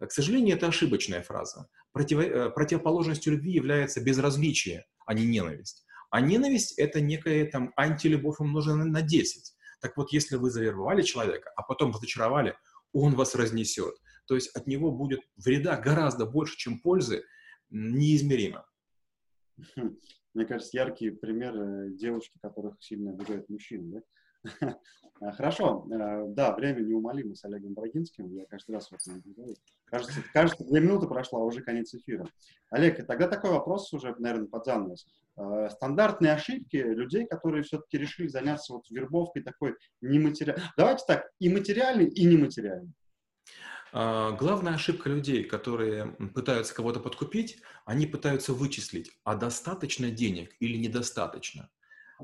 К 0.00 0.10
сожалению, 0.10 0.56
это 0.56 0.68
ошибочная 0.68 1.20
фраза. 1.22 1.68
Против, 1.92 2.20
э, 2.20 2.48
противоположностью 2.48 3.34
любви 3.34 3.52
является 3.52 4.02
безразличие, 4.02 4.86
а 5.04 5.12
не 5.12 5.26
ненависть. 5.26 5.84
А 6.08 6.22
ненависть– 6.22 6.72
это 6.78 7.02
некая 7.02 7.44
там 7.44 7.74
антилюбовь 7.76 8.40
умноженная 8.40 8.86
на 8.86 9.02
10. 9.02 9.52
Так 9.80 9.96
вот, 9.96 10.12
если 10.12 10.36
вы 10.36 10.50
завербовали 10.50 11.02
человека, 11.02 11.50
а 11.56 11.62
потом 11.62 11.92
разочаровали, 11.92 12.56
он 12.92 13.14
вас 13.14 13.34
разнесет. 13.34 13.94
То 14.26 14.34
есть 14.34 14.54
от 14.56 14.66
него 14.66 14.90
будет 14.90 15.20
вреда 15.36 15.76
гораздо 15.76 16.26
больше, 16.26 16.56
чем 16.56 16.80
пользы, 16.80 17.24
неизмеримо. 17.70 18.66
Хм. 19.76 19.96
Мне 20.34 20.44
кажется, 20.44 20.76
яркий 20.76 21.10
пример 21.10 21.56
э, 21.56 21.90
девушки, 21.92 22.38
которых 22.42 22.76
сильно 22.80 23.12
обижают 23.12 23.48
мужчины. 23.48 23.94
Да? 23.94 24.02
А, 25.18 25.32
хорошо, 25.32 25.86
э, 25.90 26.26
да, 26.28 26.54
время 26.54 26.80
неумолимо 26.80 27.34
с 27.34 27.44
Олегом 27.46 27.72
Брагинским, 27.72 28.30
я 28.34 28.44
каждый 28.44 28.72
раз 28.72 28.90
в 28.90 28.92
этом 28.92 29.16
убеждаюсь. 29.16 29.56
Кажется, 29.86 30.20
кажется, 30.34 30.62
две 30.62 30.80
минуты 30.80 31.06
прошло, 31.06 31.40
а 31.40 31.44
уже 31.44 31.62
конец 31.62 31.94
эфира. 31.94 32.28
Олег, 32.68 33.06
тогда 33.06 33.26
такой 33.26 33.50
вопрос 33.50 33.90
уже, 33.94 34.14
наверное, 34.18 34.48
под 34.48 34.66
занавес. 34.66 35.06
Стандартные 35.70 36.32
ошибки 36.32 36.76
людей, 36.76 37.26
которые 37.26 37.62
все-таки 37.62 37.96
решили 37.96 38.28
заняться 38.28 38.74
вот 38.74 38.90
вербовкой 38.90 39.42
такой 39.42 39.76
нематериальной. 40.02 40.64
Давайте 40.76 41.04
так, 41.06 41.30
и 41.38 41.48
материальной, 41.48 42.08
и 42.08 42.26
нематериальной. 42.26 42.92
А, 43.92 44.32
главная 44.32 44.74
ошибка 44.74 45.08
людей, 45.08 45.44
которые 45.44 46.08
пытаются 46.34 46.74
кого-то 46.74 47.00
подкупить, 47.00 47.62
они 47.86 48.06
пытаются 48.06 48.52
вычислить, 48.52 49.10
а 49.24 49.36
достаточно 49.36 50.10
денег 50.10 50.54
или 50.60 50.76
недостаточно. 50.76 51.70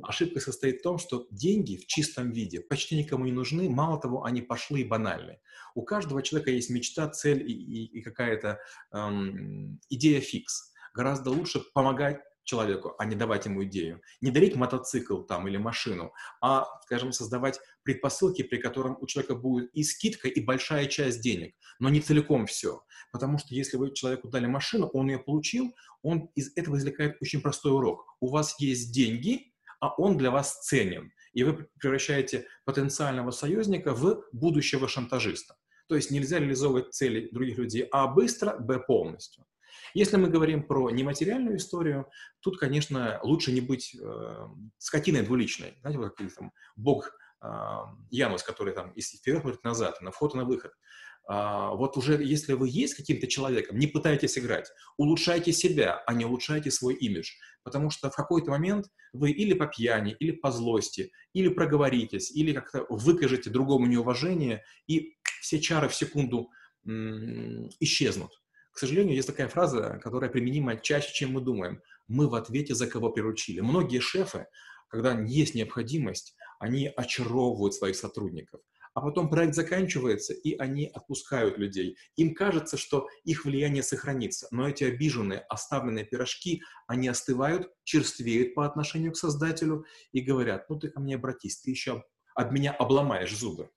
Ошибка 0.02 0.40
состоит 0.40 0.80
в 0.80 0.82
том, 0.82 0.98
что 0.98 1.26
деньги 1.30 1.76
в 1.76 1.86
чистом 1.86 2.32
виде 2.32 2.60
почти 2.60 2.96
никому 2.96 3.24
не 3.24 3.32
нужны, 3.32 3.68
мало 3.68 4.00
того, 4.00 4.24
они 4.24 4.42
пошлы 4.42 4.80
и 4.80 4.84
банальны. 4.84 5.40
У 5.74 5.82
каждого 5.82 6.22
человека 6.22 6.50
есть 6.50 6.70
мечта, 6.70 7.08
цель 7.08 7.42
и, 7.42 7.52
и, 7.52 7.98
и 7.98 8.02
какая-то 8.02 8.58
эм, 8.92 9.80
идея 9.88 10.20
фикс. 10.20 10.72
Гораздо 10.94 11.30
лучше 11.30 11.60
помогать 11.74 12.20
человеку, 12.44 12.94
а 12.98 13.04
не 13.04 13.14
давать 13.14 13.46
ему 13.46 13.64
идею. 13.64 14.00
Не 14.20 14.30
дарить 14.30 14.56
мотоцикл 14.56 15.22
там 15.22 15.46
или 15.48 15.56
машину, 15.56 16.12
а, 16.40 16.66
скажем, 16.84 17.12
создавать 17.12 17.60
предпосылки, 17.82 18.42
при 18.42 18.58
котором 18.58 18.96
у 19.00 19.06
человека 19.06 19.34
будет 19.34 19.70
и 19.72 19.84
скидка, 19.84 20.28
и 20.28 20.40
большая 20.40 20.86
часть 20.86 21.20
денег, 21.20 21.54
но 21.78 21.88
не 21.88 22.00
целиком 22.00 22.46
все. 22.46 22.82
Потому 23.12 23.38
что 23.38 23.54
если 23.54 23.76
вы 23.76 23.92
человеку 23.94 24.28
дали 24.28 24.46
машину, 24.46 24.88
он 24.88 25.08
ее 25.08 25.18
получил, 25.18 25.74
он 26.02 26.30
из 26.34 26.56
этого 26.56 26.76
извлекает 26.76 27.16
очень 27.20 27.40
простой 27.40 27.72
урок. 27.72 28.16
У 28.20 28.28
вас 28.28 28.58
есть 28.58 28.92
деньги, 28.92 29.51
а 29.82 29.92
он 29.96 30.16
для 30.16 30.30
вас 30.30 30.60
ценен. 30.60 31.12
И 31.32 31.42
вы 31.42 31.68
превращаете 31.80 32.46
потенциального 32.64 33.32
союзника 33.32 33.92
в 33.92 34.24
будущего 34.32 34.86
шантажиста. 34.86 35.56
То 35.88 35.96
есть 35.96 36.12
нельзя 36.12 36.38
реализовывать 36.38 36.94
цели 36.94 37.28
других 37.32 37.58
людей 37.58 37.88
А 37.90 38.06
быстро, 38.06 38.56
Б 38.58 38.78
полностью. 38.78 39.44
Если 39.92 40.16
мы 40.16 40.28
говорим 40.28 40.62
про 40.62 40.90
нематериальную 40.90 41.56
историю, 41.56 42.08
тут, 42.40 42.58
конечно, 42.58 43.18
лучше 43.24 43.50
не 43.50 43.60
быть 43.60 43.96
э, 44.00 44.46
скотиной 44.78 45.22
двуличной. 45.22 45.76
Знаете, 45.80 45.98
вот 45.98 46.16
как 46.16 46.32
там 46.32 46.52
бог 46.76 47.10
э, 47.42 47.48
Янус, 48.10 48.44
который 48.44 48.74
там 48.74 48.92
из 48.92 49.10
вперед 49.10 49.64
назад, 49.64 50.00
на 50.00 50.12
вход 50.12 50.34
и 50.34 50.38
на 50.38 50.44
выход. 50.44 50.72
А, 51.28 51.74
вот 51.74 51.96
уже 51.96 52.22
если 52.22 52.54
вы 52.54 52.68
есть 52.68 52.94
каким-то 52.94 53.26
человеком, 53.26 53.78
не 53.78 53.86
пытайтесь 53.86 54.36
играть, 54.38 54.70
улучшайте 54.96 55.52
себя, 55.52 56.02
а 56.06 56.14
не 56.14 56.24
улучшайте 56.24 56.70
свой 56.70 56.94
имидж. 56.94 57.32
Потому 57.62 57.90
что 57.90 58.10
в 58.10 58.16
какой-то 58.16 58.50
момент 58.50 58.86
вы 59.12 59.30
или 59.30 59.54
по 59.54 59.66
пьяни, 59.66 60.16
или 60.18 60.32
по 60.32 60.50
злости, 60.50 61.12
или 61.32 61.48
проговоритесь, 61.48 62.30
или 62.32 62.52
как-то 62.52 62.86
выкажете 62.88 63.50
другому 63.50 63.86
неуважение, 63.86 64.64
и 64.88 65.14
все 65.40 65.60
чары 65.60 65.88
в 65.88 65.94
секунду 65.94 66.50
исчезнут. 67.78 68.32
К 68.72 68.78
сожалению, 68.78 69.14
есть 69.14 69.28
такая 69.28 69.48
фраза, 69.48 70.00
которая 70.02 70.30
применима 70.30 70.76
чаще, 70.76 71.12
чем 71.12 71.32
мы 71.32 71.40
думаем. 71.40 71.80
Мы 72.08 72.28
в 72.28 72.34
ответе 72.34 72.74
за 72.74 72.86
кого 72.86 73.10
приручили. 73.10 73.60
Многие 73.60 74.00
шефы, 74.00 74.46
когда 74.88 75.18
есть 75.20 75.54
необходимость, 75.54 76.34
они 76.58 76.90
очаровывают 76.96 77.74
своих 77.74 77.96
сотрудников. 77.96 78.60
А 78.94 79.00
потом 79.00 79.30
проект 79.30 79.54
заканчивается, 79.54 80.34
и 80.34 80.56
они 80.56 80.86
отпускают 80.86 81.58
людей. 81.58 81.96
Им 82.16 82.34
кажется, 82.34 82.76
что 82.76 83.08
их 83.24 83.44
влияние 83.44 83.82
сохранится. 83.82 84.48
Но 84.50 84.68
эти 84.68 84.84
обиженные, 84.84 85.40
оставленные 85.48 86.04
пирожки, 86.04 86.62
они 86.86 87.08
остывают, 87.08 87.70
черствеют 87.84 88.54
по 88.54 88.66
отношению 88.66 89.12
к 89.12 89.16
создателю 89.16 89.84
и 90.12 90.20
говорят, 90.20 90.68
ну 90.68 90.78
ты 90.78 90.90
ко 90.90 91.00
мне 91.00 91.14
обратись, 91.14 91.60
ты 91.60 91.70
еще 91.70 92.04
об 92.34 92.52
меня 92.52 92.72
обломаешь 92.72 93.36
зубы. 93.36 93.70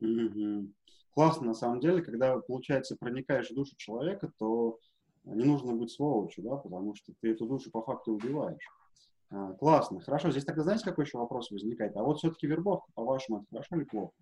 Mm-hmm 0.00 0.72
классно 1.18 1.48
на 1.48 1.54
самом 1.54 1.80
деле, 1.80 2.00
когда, 2.00 2.38
получается, 2.38 2.94
проникаешь 2.94 3.50
в 3.50 3.54
душу 3.54 3.74
человека, 3.76 4.32
то 4.38 4.78
не 5.24 5.44
нужно 5.44 5.72
быть 5.72 5.90
сволочью, 5.90 6.44
да, 6.44 6.54
потому 6.54 6.94
что 6.94 7.12
ты 7.20 7.32
эту 7.32 7.44
душу 7.44 7.72
по 7.72 7.82
факту 7.82 8.12
убиваешь. 8.12 8.62
А, 9.30 9.52
классно, 9.54 10.00
хорошо. 10.00 10.30
Здесь 10.30 10.44
тогда 10.44 10.62
знаете, 10.62 10.84
какой 10.84 11.04
еще 11.04 11.18
вопрос 11.18 11.50
возникает? 11.50 11.96
А 11.96 12.02
вот 12.02 12.18
все-таки 12.18 12.46
вербовка, 12.46 12.90
по-вашему, 12.94 13.38
это 13.38 13.46
хорошо 13.50 13.76
или 13.76 13.84
плохо? 13.84 14.12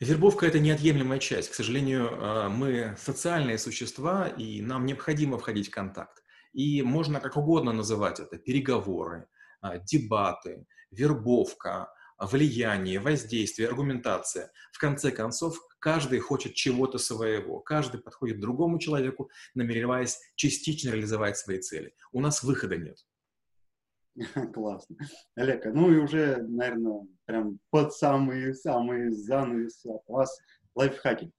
Вербовка– 0.00 0.46
это 0.48 0.58
неотъемлемая 0.58 1.18
часть. 1.18 1.50
К 1.50 1.54
сожалению, 1.54 2.08
а, 2.12 2.48
мы 2.48 2.96
социальные 2.98 3.58
существа, 3.58 4.28
и 4.28 4.62
нам 4.62 4.86
необходимо 4.86 5.38
входить 5.38 5.68
в 5.68 5.70
контакт. 5.70 6.24
И 6.52 6.82
можно 6.82 7.20
как 7.20 7.36
угодно 7.36 7.72
называть 7.72 8.18
это– 8.18 8.38
переговоры, 8.38 9.28
а, 9.60 9.78
дебаты, 9.78 10.66
вербовка, 10.90 11.92
влияние, 12.18 12.98
воздействие, 12.98 13.68
аргументация. 13.68 14.50
В 14.72 14.78
конце 14.78 15.10
концов, 15.10 15.58
каждый 15.78 16.18
хочет 16.18 16.54
чего-то 16.54 16.98
своего, 16.98 17.60
каждый 17.60 18.00
подходит 18.00 18.38
к 18.38 18.40
другому 18.40 18.78
человеку, 18.78 19.30
намереваясь 19.54 20.18
частично 20.34 20.90
реализовать 20.90 21.38
свои 21.38 21.60
цели. 21.60 21.94
У 22.12 22.20
нас 22.20 22.42
выхода 22.42 22.76
нет. 22.76 22.98
Классно. 24.54 24.96
Олег, 25.36 25.64
ну 25.66 25.92
и 25.92 25.96
уже, 25.96 26.42
наверное, 26.42 27.06
прям 27.24 27.58
под 27.70 27.92
самые-самые 27.94 29.12
занавес 29.12 29.84
от 29.86 30.02
вас 30.08 30.38
лайфхаки. 30.74 31.32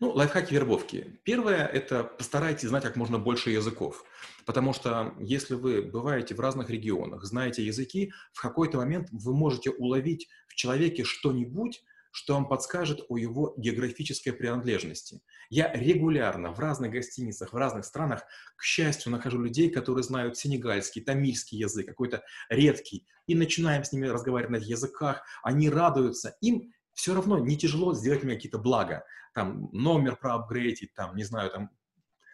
Ну, 0.00 0.10
лайфхаки 0.10 0.52
вербовки. 0.52 1.20
Первое– 1.22 1.66
это 1.72 2.04
постарайтесь 2.04 2.68
знать 2.68 2.82
как 2.82 2.96
можно 2.96 3.18
больше 3.18 3.50
языков. 3.50 4.04
Потому 4.44 4.72
что 4.72 5.14
если 5.20 5.54
вы 5.54 5.82
бываете 5.82 6.34
в 6.34 6.40
разных 6.40 6.68
регионах, 6.68 7.24
знаете 7.24 7.64
языки, 7.64 8.12
в 8.32 8.42
какой-то 8.42 8.78
момент 8.78 9.08
вы 9.12 9.34
можете 9.34 9.70
уловить 9.70 10.28
в 10.48 10.56
человеке 10.56 11.04
что-нибудь, 11.04 11.84
что 12.14 12.34
вам 12.34 12.46
подскажет 12.46 13.00
о 13.08 13.18
его 13.18 13.54
географической 13.56 14.32
принадлежности. 14.32 15.20
Я 15.50 15.72
регулярно 15.72 16.52
в 16.52 16.60
разных 16.60 16.92
гостиницах, 16.92 17.52
в 17.52 17.56
разных 17.56 17.84
странах, 17.84 18.22
к 18.54 18.62
счастью, 18.62 19.10
нахожу 19.10 19.42
людей, 19.42 19.68
которые 19.68 20.04
знают 20.04 20.36
сенегальский, 20.36 21.02
тамильский 21.02 21.58
язык, 21.58 21.88
какой-то 21.88 22.22
редкий, 22.48 23.04
и 23.26 23.34
начинаем 23.34 23.82
с 23.82 23.90
ними 23.90 24.06
разговаривать 24.06 24.52
на 24.52 24.64
языках, 24.64 25.24
они 25.42 25.68
радуются, 25.68 26.36
им 26.40 26.72
все 26.92 27.14
равно 27.14 27.40
не 27.40 27.56
тяжело 27.56 27.94
сделать 27.94 28.22
мне 28.22 28.36
какие-то 28.36 28.58
блага, 28.58 29.04
там, 29.34 29.68
номер 29.72 30.14
проапгрейдить, 30.14 30.94
там, 30.94 31.16
не 31.16 31.24
знаю, 31.24 31.50
там, 31.50 31.70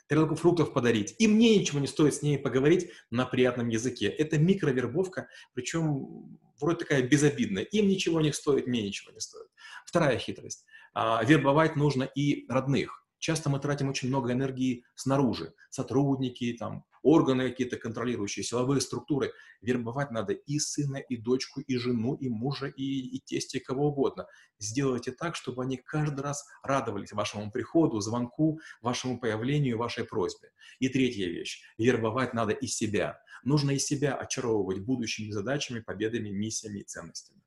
тарелку 0.08 0.34
фруктов 0.34 0.74
подарить. 0.74 1.14
И 1.18 1.26
мне 1.26 1.58
ничего 1.58 1.80
не 1.80 1.86
стоит 1.86 2.14
с 2.14 2.20
ней 2.20 2.38
поговорить 2.38 2.90
на 3.10 3.24
приятном 3.24 3.68
языке. 3.68 4.08
Это 4.08 4.38
микровербовка, 4.38 5.28
причем 5.54 6.38
вроде 6.60 6.78
такая 6.80 7.02
безобидная. 7.02 7.64
Им 7.64 7.88
ничего 7.88 8.20
не 8.20 8.32
стоит, 8.32 8.66
мне 8.66 8.82
ничего 8.82 9.12
не 9.12 9.20
стоит. 9.20 9.48
Вторая 9.86 10.18
хитрость. 10.18 10.64
А, 10.94 11.22
вербовать 11.24 11.76
нужно 11.76 12.04
и 12.04 12.46
родных. 12.48 12.99
Часто 13.20 13.50
мы 13.50 13.60
тратим 13.60 13.90
очень 13.90 14.08
много 14.08 14.32
энергии 14.32 14.82
снаружи. 14.94 15.52
Сотрудники, 15.68 16.56
там, 16.58 16.84
органы 17.02 17.50
какие-то 17.50 17.76
контролирующие, 17.76 18.42
силовые 18.42 18.80
структуры. 18.80 19.32
Вербовать 19.60 20.10
надо 20.10 20.32
и 20.32 20.58
сына, 20.58 20.96
и 20.96 21.18
дочку, 21.18 21.60
и 21.60 21.76
жену, 21.76 22.14
и 22.14 22.30
мужа, 22.30 22.66
и, 22.66 22.82
и 22.82 23.20
тестя, 23.20 23.58
и 23.58 23.60
кого 23.60 23.88
угодно. 23.88 24.26
Сделайте 24.58 25.12
так, 25.12 25.36
чтобы 25.36 25.62
они 25.62 25.76
каждый 25.76 26.22
раз 26.22 26.46
радовались 26.62 27.12
вашему 27.12 27.50
приходу, 27.50 28.00
звонку, 28.00 28.58
вашему 28.80 29.20
появлению, 29.20 29.76
вашей 29.76 30.04
просьбе. 30.04 30.50
И 30.78 30.88
третья 30.88 31.26
вещь. 31.26 31.62
Вербовать 31.76 32.32
надо 32.32 32.52
и 32.52 32.66
себя. 32.66 33.20
Нужно 33.44 33.72
и 33.72 33.78
себя 33.78 34.14
очаровывать 34.14 34.80
будущими 34.80 35.30
задачами, 35.30 35.80
победами, 35.80 36.30
миссиями 36.30 36.80
и 36.80 36.84
ценностями. 36.84 37.42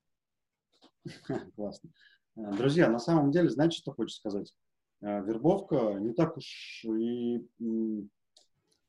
Классно. 1.55 1.89
Друзья, 2.35 2.89
на 2.89 2.99
самом 2.99 3.31
деле, 3.31 3.49
знаете, 3.49 3.77
что 3.77 3.91
хочу 3.91 4.09
сказать? 4.09 4.53
Э, 5.03 5.21
вербовка 5.21 5.95
не 5.99 6.13
так 6.13 6.37
уж 6.37 6.85
и 6.85 7.45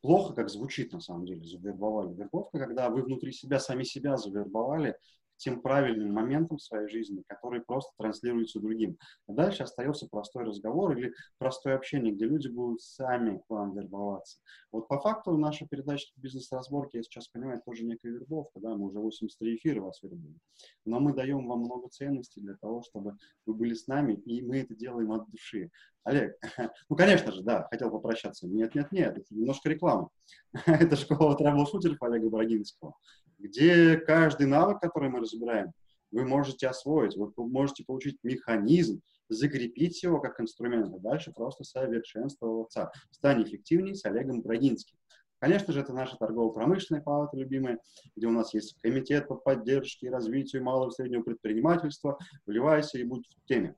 плохо, 0.01 0.35
как 0.35 0.49
звучит 0.49 0.93
на 0.93 1.01
самом 1.01 1.27
деле, 1.27 1.45
завербовали. 1.45 2.15
Вербовка, 2.15 2.59
когда 2.59 2.89
вы 2.89 3.03
внутри 3.03 3.33
себя 3.33 3.59
сами 3.59 3.83
себя 3.83 4.17
завербовали, 4.17 4.97
тем 5.37 5.61
правильным 5.61 6.13
моментам 6.13 6.59
в 6.59 6.63
своей 6.63 6.89
жизни, 6.89 7.25
которые 7.27 7.63
просто 7.63 7.93
транслируются 7.99 8.61
другим. 8.61 8.97
А 9.27 9.33
дальше 9.33 9.65
остается 9.65 10.07
простой 10.07 10.45
разговор 10.45 10.97
или 10.97 11.13
простое 11.39 11.75
общение, 11.75 12.15
где 12.15 12.27
люди 12.27 12.47
будут 12.47 12.81
сами 12.83 13.39
к 13.39 13.51
вам 13.51 13.75
вербоваться. 13.75 14.39
Вот 14.71 14.87
по 14.87 15.01
факту 15.01 15.37
наша 15.37 15.67
передача 15.67 16.07
«Бизнес-разборки», 16.17 16.99
я 16.99 17.03
сейчас 17.03 17.29
понимаю, 17.29 17.61
тоже 17.65 17.85
некая 17.85 18.13
вербовка, 18.13 18.61
да, 18.61 18.77
мы 18.77 18.87
уже 18.87 19.01
83 19.01 19.57
эфира 19.57 19.83
вас 19.83 20.01
вербуем. 20.03 20.39
Но 20.85 21.01
мы 21.01 21.13
даем 21.13 21.47
вам 21.49 21.61
много 21.61 21.89
ценностей 21.89 22.41
для 22.41 22.55
того, 22.55 22.83
чтобы 22.83 23.17
вы 23.47 23.55
были 23.55 23.75
с 23.75 23.89
нами, 23.89 24.15
и 24.15 24.41
мы 24.43 24.59
это 24.59 24.75
делаем 24.77 25.13
от 25.13 25.29
души. 25.31 25.71
Олег, 26.05 26.37
ну, 26.89 26.97
конечно 26.97 27.33
же, 27.33 27.43
да, 27.43 27.67
хотел 27.71 27.91
попрощаться. 27.91 28.47
Нет, 28.47 28.75
нет, 28.75 28.93
нет, 28.93 29.17
это 29.17 29.35
немножко 29.35 29.69
реклама. 29.69 30.11
это 30.67 30.97
школа 30.97 31.37
трэбл-шутеров 31.37 31.97
Олега 32.01 32.29
Брагинского, 32.29 32.95
где 33.39 33.97
каждый 33.97 34.47
навык, 34.47 34.81
который 34.81 35.09
мы 35.09 35.21
разбираем, 35.21 35.73
вы 36.11 36.25
можете 36.25 36.69
освоить, 36.69 37.17
вы 37.17 37.33
можете 37.37 37.85
получить 37.85 38.19
механизм, 38.23 39.01
закрепить 39.29 40.03
его 40.03 40.21
как 40.21 40.41
инструмент, 40.41 40.95
а 40.95 40.99
дальше 40.99 41.33
просто 41.33 41.65
совершенствоваться. 41.65 42.93
Стань 43.11 43.43
эффективнее 43.43 43.95
с 43.95 44.05
Олегом 44.05 44.43
Брагинским. 44.43 44.97
Конечно 45.39 45.73
же, 45.73 45.81
это 45.81 45.93
наша 45.93 46.17
торгово-промышленная 46.17 47.03
палата 47.03 47.37
любимая, 47.37 47.79
где 48.15 48.27
у 48.27 48.31
нас 48.31 48.55
есть 48.55 48.79
комитет 48.81 49.29
по 49.29 49.35
поддержке 49.35 50.07
и 50.07 50.11
развитию 50.11 50.63
малого 50.63 50.89
и 50.89 50.93
среднего 50.93 51.23
предпринимательства. 51.23 52.19
Вливайся 52.47 52.99
и 52.99 53.05
будь 53.05 53.27
в 53.29 53.47
теме. 53.47 53.75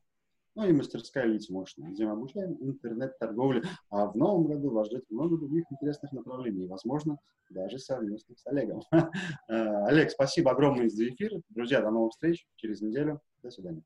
Ну 0.57 0.67
и 0.67 0.73
мастерская 0.73 1.27
лица 1.27 1.53
мощная, 1.53 1.91
где 1.91 2.07
мы 2.07 2.13
обучаем 2.13 2.57
интернет-торговле. 2.61 3.63
А 3.91 4.07
в 4.07 4.17
новом 4.17 4.47
году 4.47 4.71
вас 4.71 4.87
ждет 4.87 5.05
много 5.11 5.37
других 5.37 5.65
интересных 5.71 6.13
направлений, 6.13 6.67
возможно, 6.67 7.19
даже 7.51 7.79
совместно 7.79 8.35
с 8.37 8.47
Олегом. 8.47 8.83
Э, 9.49 9.85
Олег, 9.85 10.11
спасибо 10.11 10.53
огромное 10.53 10.89
за 10.89 11.09
эфир. 11.09 11.31
Друзья, 11.51 11.83
до 11.83 11.91
новых 11.91 12.13
встреч 12.13 12.47
через 12.57 12.81
неделю. 12.81 13.21
До 13.43 13.51
свидания. 13.51 13.83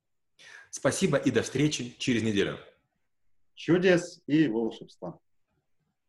Спасибо 0.71 1.17
и 1.17 1.33
до 1.33 1.43
встречи 1.43 1.93
через 1.99 2.23
неделю. 2.23 2.57
Чудес 3.55 4.23
и 4.29 4.47
волшебства. 4.47 5.19